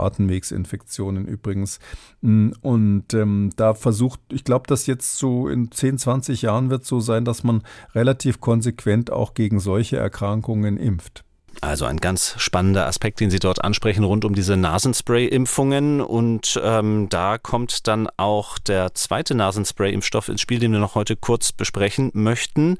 [0.53, 1.79] Atemwegsinfektionen übrigens.
[2.21, 6.99] Und ähm, da versucht, ich glaube, dass jetzt so in 10, 20 Jahren wird so
[6.99, 11.23] sein, dass man relativ konsequent auch gegen solche Erkrankungen impft.
[11.61, 16.01] Also ein ganz spannender Aspekt, den Sie dort ansprechen, rund um diese Nasenspray-Impfungen.
[16.01, 21.15] Und ähm, da kommt dann auch der zweite Nasenspray-Impfstoff ins Spiel, den wir noch heute
[21.15, 22.77] kurz besprechen möchten.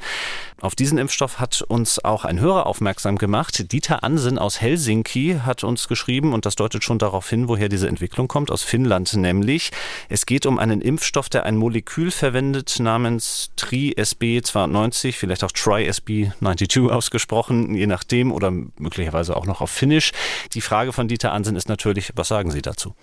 [0.60, 3.72] Auf diesen Impfstoff hat uns auch ein Hörer aufmerksam gemacht.
[3.72, 7.88] Dieter Ansen aus Helsinki hat uns geschrieben, und das deutet schon darauf hin, woher diese
[7.88, 9.72] Entwicklung kommt, aus Finnland nämlich.
[10.10, 17.76] Es geht um einen Impfstoff, der ein Molekül verwendet namens TriSB92, vielleicht auch TriSB92 ausgesprochen,
[17.76, 20.11] je nachdem, oder möglicherweise auch noch auf Finnisch.
[20.53, 22.95] Die Frage von Dieter Ansen ist natürlich, was sagen Sie dazu?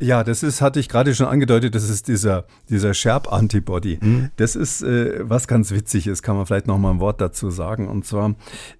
[0.00, 3.98] Ja, das ist, hatte ich gerade schon angedeutet, das ist dieser, dieser Sherp-Antibody.
[4.00, 4.30] Mhm.
[4.36, 7.88] Das ist äh, was ganz Witziges, kann man vielleicht noch mal ein Wort dazu sagen.
[7.88, 8.36] Und zwar,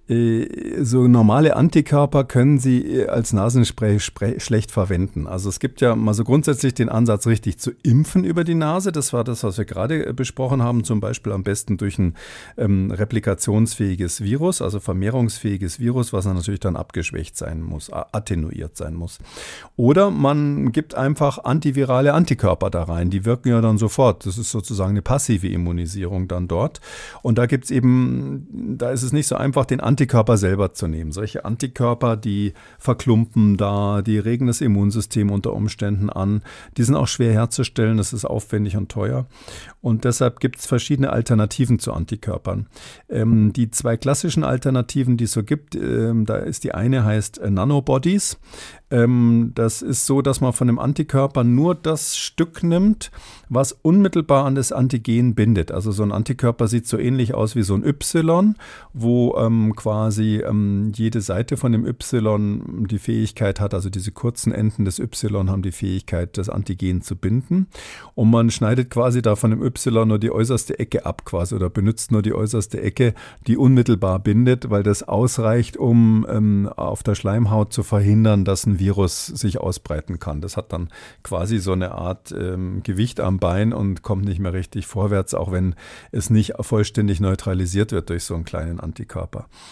[0.09, 5.27] so normale Antikörper können Sie äh, als Nasenspray schlecht verwenden.
[5.27, 8.91] Also es gibt ja mal so grundsätzlich den Ansatz, richtig zu impfen über die Nase.
[8.91, 12.15] Das war das, was wir gerade äh, besprochen haben, zum Beispiel am besten durch ein
[12.57, 19.19] ähm, replikationsfähiges Virus, also vermehrungsfähiges Virus, was natürlich dann abgeschwächt sein muss, attenuiert sein muss.
[19.77, 23.11] Oder man gibt einfach antivirale Antikörper da rein.
[23.11, 24.25] Die wirken ja dann sofort.
[24.25, 26.81] Das ist sozusagen eine passive Immunisierung dann dort.
[27.21, 30.87] Und da gibt es eben, da ist es nicht so einfach, den Antikörper selber zu
[30.87, 31.11] nehmen.
[31.11, 36.43] Solche Antikörper, die verklumpen da, die regen das Immunsystem unter Umständen an.
[36.77, 39.27] Die sind auch schwer herzustellen, das ist aufwendig und teuer.
[39.81, 42.67] Und deshalb gibt es verschiedene Alternativen zu Antikörpern.
[43.09, 47.37] Ähm, die zwei klassischen Alternativen, die es so gibt, ähm, da ist die eine heißt
[47.37, 48.37] äh, Nanobodies.
[48.91, 53.11] Ähm, das ist so, dass man von dem Antikörper nur das Stück nimmt,
[53.47, 55.71] was unmittelbar an das Antigen bindet.
[55.71, 58.55] Also so ein Antikörper sieht so ähnlich aus wie so ein Y,
[58.93, 64.51] wo ähm, quasi ähm, jede Seite von dem Y die Fähigkeit hat, also diese kurzen
[64.51, 67.67] Enden des Y haben die Fähigkeit, das Antigen zu binden.
[68.15, 71.69] Und man schneidet quasi da von dem Y nur die äußerste Ecke ab quasi oder
[71.69, 73.13] benutzt nur die äußerste Ecke,
[73.47, 78.79] die unmittelbar bindet, weil das ausreicht, um ähm, auf der Schleimhaut zu verhindern, dass ein
[78.79, 80.41] Virus sich ausbreiten kann.
[80.41, 80.89] Das hat dann
[81.23, 85.51] quasi so eine Art ähm, Gewicht am Bein und kommt nicht mehr richtig vorwärts, auch
[85.51, 85.75] wenn
[86.11, 89.47] es nicht vollständig neutralisiert wird durch so einen kleinen Antikörper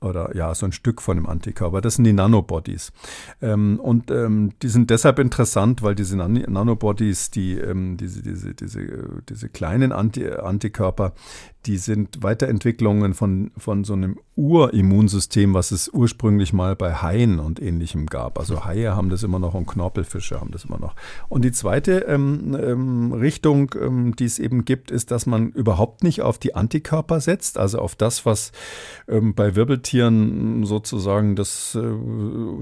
[0.00, 1.80] oder ja, so ein Stück von dem Antikörper.
[1.80, 2.92] Das sind die Nanobodies.
[3.42, 8.54] Ähm, und ähm, die sind deshalb interessant, weil diese Nan Nanobodies, die, ähm, diese, diese,
[8.54, 8.80] diese,
[9.28, 11.14] diese kleinen Anti Antikörper,
[11.66, 17.60] die sind Weiterentwicklungen von, von so einem Urimmunsystem, was es ursprünglich mal bei Haien und
[17.60, 18.38] ähnlichem gab.
[18.38, 20.94] Also Haie haben das immer noch und Knorpelfische haben das immer noch.
[21.28, 26.04] Und die zweite ähm, ähm, Richtung, ähm, die es eben gibt, ist, dass man überhaupt
[26.04, 28.52] nicht auf die Antikörper setzt, also auf das, was
[29.06, 31.82] bei Wirbeltieren sozusagen das, äh,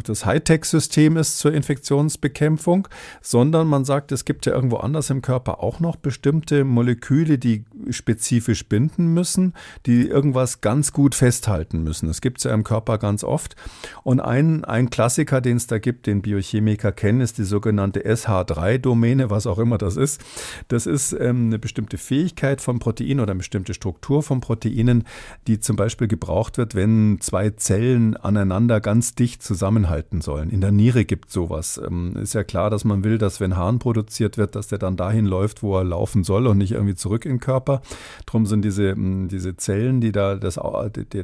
[0.05, 2.89] das Hightech-System ist zur Infektionsbekämpfung,
[3.23, 7.65] sondern man sagt, es gibt ja irgendwo anders im Körper auch noch bestimmte Moleküle, die
[7.91, 9.55] spezifisch binden binden müssen,
[9.87, 12.07] die irgendwas ganz gut festhalten müssen.
[12.07, 13.57] Das gibt es ja im Körper ganz oft.
[14.03, 19.31] Und ein, ein Klassiker, den es da gibt, den Biochemiker kennen, ist die sogenannte SH3-Domäne,
[19.31, 20.23] was auch immer das ist.
[20.69, 25.05] Das ist ähm, eine bestimmte Fähigkeit von Proteinen oder eine bestimmte Struktur von Proteinen,
[25.47, 30.51] die zum Beispiel gebraucht wird, wenn zwei Zellen aneinander ganz dicht zusammenhalten sollen.
[30.51, 31.81] In der Niere gibt es sowas.
[31.85, 34.97] Ähm, ist ja klar, dass man will, dass wenn Harn produziert wird, dass der dann
[34.97, 37.83] dahin läuft, wo er laufen soll und nicht irgendwie zurück in den Körper.
[38.27, 40.59] Drum sind diese, diese Zellen, die da das,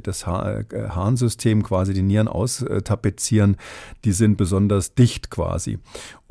[0.02, 3.56] das Harnsystem quasi die Nieren austapezieren,
[4.04, 5.78] die sind besonders dicht quasi.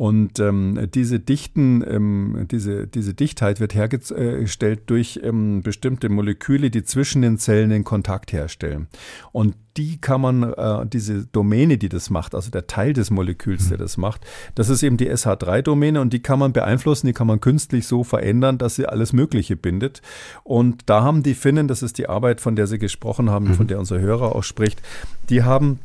[0.01, 6.83] Und ähm, diese Dichten, ähm, diese, diese Dichtheit wird hergestellt durch ähm, bestimmte Moleküle, die
[6.83, 8.87] zwischen den Zellen den Kontakt herstellen.
[9.31, 13.69] Und die kann man, äh, diese Domäne, die das macht, also der Teil des Moleküls,
[13.69, 13.81] der mhm.
[13.81, 14.21] das macht,
[14.55, 18.03] das ist eben die SH3-Domäne und die kann man beeinflussen, die kann man künstlich so
[18.03, 20.01] verändern, dass sie alles Mögliche bindet.
[20.43, 23.53] Und da haben die Finnen, das ist die Arbeit, von der Sie gesprochen haben, mhm.
[23.53, 24.81] von der unser Hörer auch spricht,
[25.29, 25.79] die haben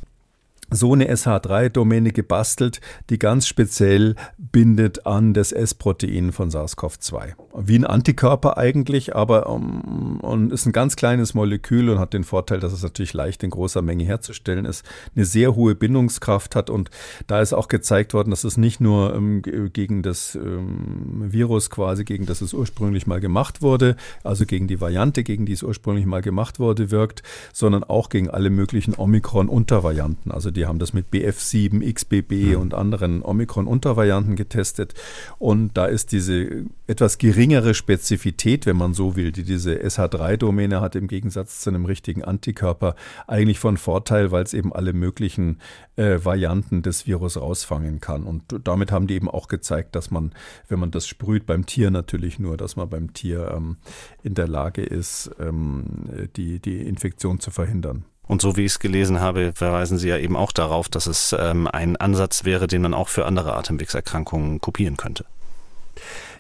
[0.71, 7.35] so eine SH3-Domäne gebastelt, die ganz speziell bindet an das S-Protein von SARS-CoV-2.
[7.59, 12.25] Wie ein Antikörper eigentlich, aber um, und ist ein ganz kleines Molekül und hat den
[12.25, 16.69] Vorteil, dass es natürlich leicht in großer Menge herzustellen ist, eine sehr hohe Bindungskraft hat
[16.69, 16.91] und
[17.27, 19.43] da ist auch gezeigt worden, dass es nicht nur ähm,
[19.73, 24.81] gegen das ähm, Virus quasi, gegen das es ursprünglich mal gemacht wurde, also gegen die
[24.81, 30.33] Variante, gegen die es ursprünglich mal gemacht wurde, wirkt, sondern auch gegen alle möglichen Omikron-Untervarianten,
[30.33, 32.61] also die haben das mit BF7, XBB mhm.
[32.61, 34.95] und anderen Omikron-Untervarianten getestet.
[35.39, 40.97] Und da ist diese etwas geringere Spezifität, wenn man so will, die diese SH3-Domäne hat,
[40.97, 42.97] im Gegensatz zu einem richtigen Antikörper,
[43.27, 45.59] eigentlich von Vorteil, weil es eben alle möglichen
[45.97, 48.25] äh, Varianten des Virus rausfangen kann.
[48.25, 50.33] Und damit haben die eben auch gezeigt, dass man,
[50.69, 53.77] wenn man das sprüht, beim Tier natürlich nur, dass man beim Tier ähm,
[54.23, 58.05] in der Lage ist, ähm, die, die Infektion zu verhindern.
[58.27, 61.35] Und so wie ich es gelesen habe, verweisen Sie ja eben auch darauf, dass es
[61.39, 65.25] ähm, ein Ansatz wäre, den man auch für andere Atemwegserkrankungen kopieren könnte.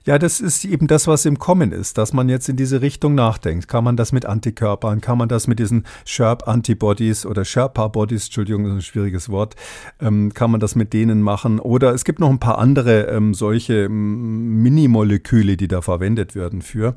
[0.07, 3.16] Ja, das ist eben das, was im Kommen ist, dass man jetzt in diese Richtung
[3.16, 3.66] nachdenkt.
[3.66, 8.72] Kann man das mit Antikörpern, kann man das mit diesen Sherp-Antibodies oder Sherpa-Bodies, Entschuldigung, das
[8.74, 9.57] ist ein schwieriges Wort,
[10.00, 11.59] ähm, kann man das mit denen machen?
[11.59, 16.62] Oder es gibt noch ein paar andere ähm, solche ähm, Minimoleküle, die da verwendet werden
[16.62, 16.94] für.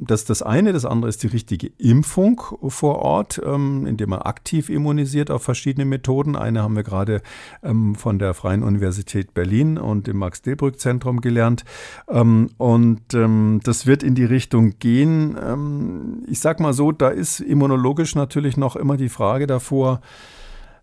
[0.00, 0.72] Das ist das eine.
[0.72, 5.84] Das andere ist die richtige Impfung vor Ort, ähm, indem man aktiv immunisiert auf verschiedene
[5.84, 6.34] Methoden.
[6.34, 7.22] Eine haben wir gerade
[7.62, 11.64] ähm, von der Freien Universität Berlin und dem Max-Delbrück-Zentrum gelernt.
[12.08, 15.36] Ähm, und ähm, das wird in die Richtung gehen.
[15.42, 20.00] Ähm, ich sag mal so, da ist immunologisch natürlich noch immer die Frage davor,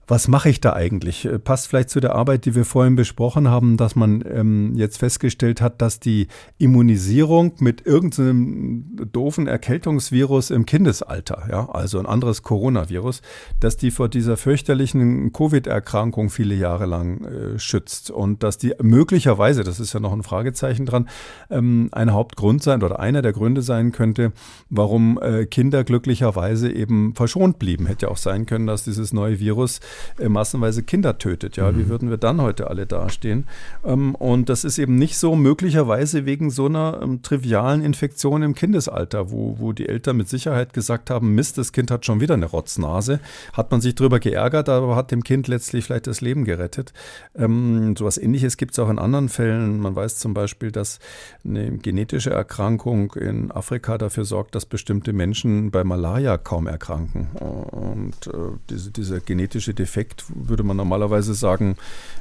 [0.07, 1.25] was mache ich da eigentlich?
[1.25, 4.97] Äh, passt vielleicht zu der Arbeit, die wir vorhin besprochen haben, dass man ähm, jetzt
[4.97, 6.27] festgestellt hat, dass die
[6.57, 13.21] Immunisierung mit irgendeinem doofen Erkältungsvirus im Kindesalter, ja, also ein anderes Coronavirus,
[13.59, 19.63] dass die vor dieser fürchterlichen Covid-Erkrankung viele Jahre lang äh, schützt und dass die möglicherweise,
[19.63, 21.09] das ist ja noch ein Fragezeichen dran,
[21.49, 24.33] ähm, ein Hauptgrund sein oder einer der Gründe sein könnte,
[24.69, 27.87] warum äh, Kinder glücklicherweise eben verschont blieben.
[27.87, 29.79] Hätte ja auch sein können, dass dieses neue Virus
[30.19, 31.57] äh, massenweise Kinder tötet.
[31.57, 31.77] Ja, mhm.
[31.77, 33.45] wie würden wir dann heute alle dastehen?
[33.83, 38.55] Ähm, und das ist eben nicht so möglicherweise wegen so einer ähm, trivialen Infektion im
[38.55, 42.35] Kindesalter, wo, wo die Eltern mit Sicherheit gesagt haben, Mist, das Kind hat schon wieder
[42.35, 43.19] eine Rotznase.
[43.53, 46.93] Hat man sich darüber geärgert, aber hat dem Kind letztlich vielleicht das Leben gerettet.
[47.35, 49.79] Ähm, so etwas ähnliches gibt es auch in anderen Fällen.
[49.79, 50.99] Man weiß zum Beispiel, dass
[51.43, 57.27] eine genetische Erkrankung in Afrika dafür sorgt, dass bestimmte Menschen bei Malaria kaum erkranken.
[57.35, 61.77] Und äh, diese, dieser genetische Defekt Effekt, würde man normalerweise sagen,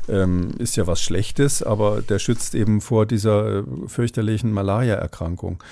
[0.08, 5.62] ähm, ist ja was Schlechtes, aber der schützt eben vor dieser äh, fürchterlichen Malaria-Erkrankung.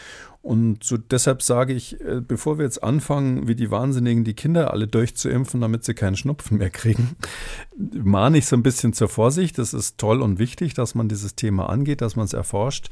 [0.43, 4.73] Und so deshalb sage ich, äh, bevor wir jetzt anfangen, wie die Wahnsinnigen die Kinder
[4.73, 7.11] alle durchzuimpfen, damit sie keinen Schnupfen mehr kriegen,
[7.93, 9.57] mahne ich so ein bisschen zur Vorsicht.
[9.59, 12.89] Das ist toll und wichtig, dass man dieses Thema angeht, dass man es erforscht.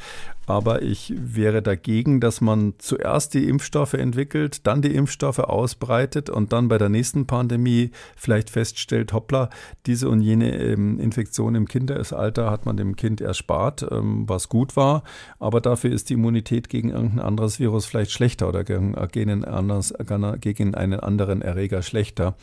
[0.46, 6.52] Aber ich wäre dagegen, dass man zuerst die Impfstoffe entwickelt, dann die Impfstoffe ausbreitet und
[6.52, 9.50] dann bei der nächsten Pandemie vielleicht feststellt, hoppla,
[9.86, 14.76] diese und jene ähm, Infektion im Kindesalter hat man dem Kind erspart, ähm, was gut
[14.76, 15.02] war.
[15.40, 19.44] Aber dafür ist die Immunität gegen irgendein anderes anderes Virus vielleicht schlechter oder gegen, gegen,
[19.44, 19.94] anders,
[20.40, 22.36] gegen einen anderen Erreger schlechter.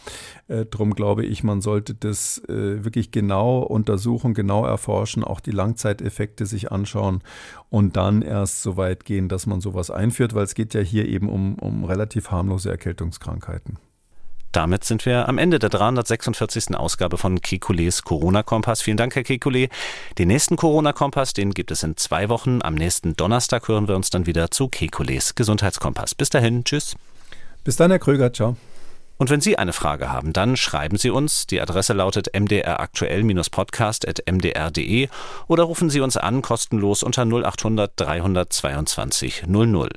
[0.48, 5.52] Äh, Darum glaube ich, man sollte das äh, wirklich genau untersuchen, genau erforschen, auch die
[5.52, 7.22] Langzeiteffekte sich anschauen
[7.70, 11.08] und dann erst so weit gehen, dass man sowas einführt, weil es geht ja hier
[11.08, 13.78] eben um, um relativ harmlose Erkältungskrankheiten.
[14.52, 16.76] Damit sind wir am Ende der 346.
[16.76, 18.82] Ausgabe von Kekules Corona-Kompass.
[18.82, 19.70] Vielen Dank, Herr Kekule.
[20.18, 22.62] Den nächsten Corona-Kompass, den gibt es in zwei Wochen.
[22.62, 26.16] Am nächsten Donnerstag hören wir uns dann wieder zu Kekules Gesundheitskompass.
[26.16, 26.96] Bis dahin, tschüss.
[27.64, 28.56] Bis dann, Herr Kröger, ciao.
[29.18, 31.48] Und wenn Sie eine Frage haben, dann schreiben Sie uns.
[31.48, 35.10] Die Adresse lautet mdraktuell-podcast.mdr.de
[35.48, 39.90] oder rufen Sie uns an, kostenlos unter 0800 322 00.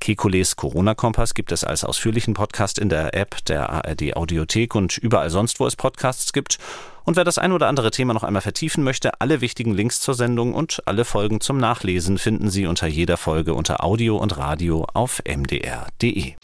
[0.00, 5.30] Kekules Corona-Kompass gibt es als ausführlichen Podcast in der App der ARD Audiothek und überall
[5.30, 6.58] sonst, wo es Podcasts gibt.
[7.04, 10.14] Und wer das ein oder andere Thema noch einmal vertiefen möchte, alle wichtigen Links zur
[10.14, 14.86] Sendung und alle Folgen zum Nachlesen finden Sie unter jeder Folge unter Audio und Radio
[14.92, 16.34] auf mdr.de.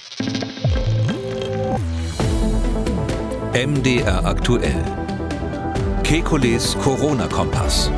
[3.55, 4.83] MDR aktuell.
[6.05, 7.91] Kekules Corona-Kompass.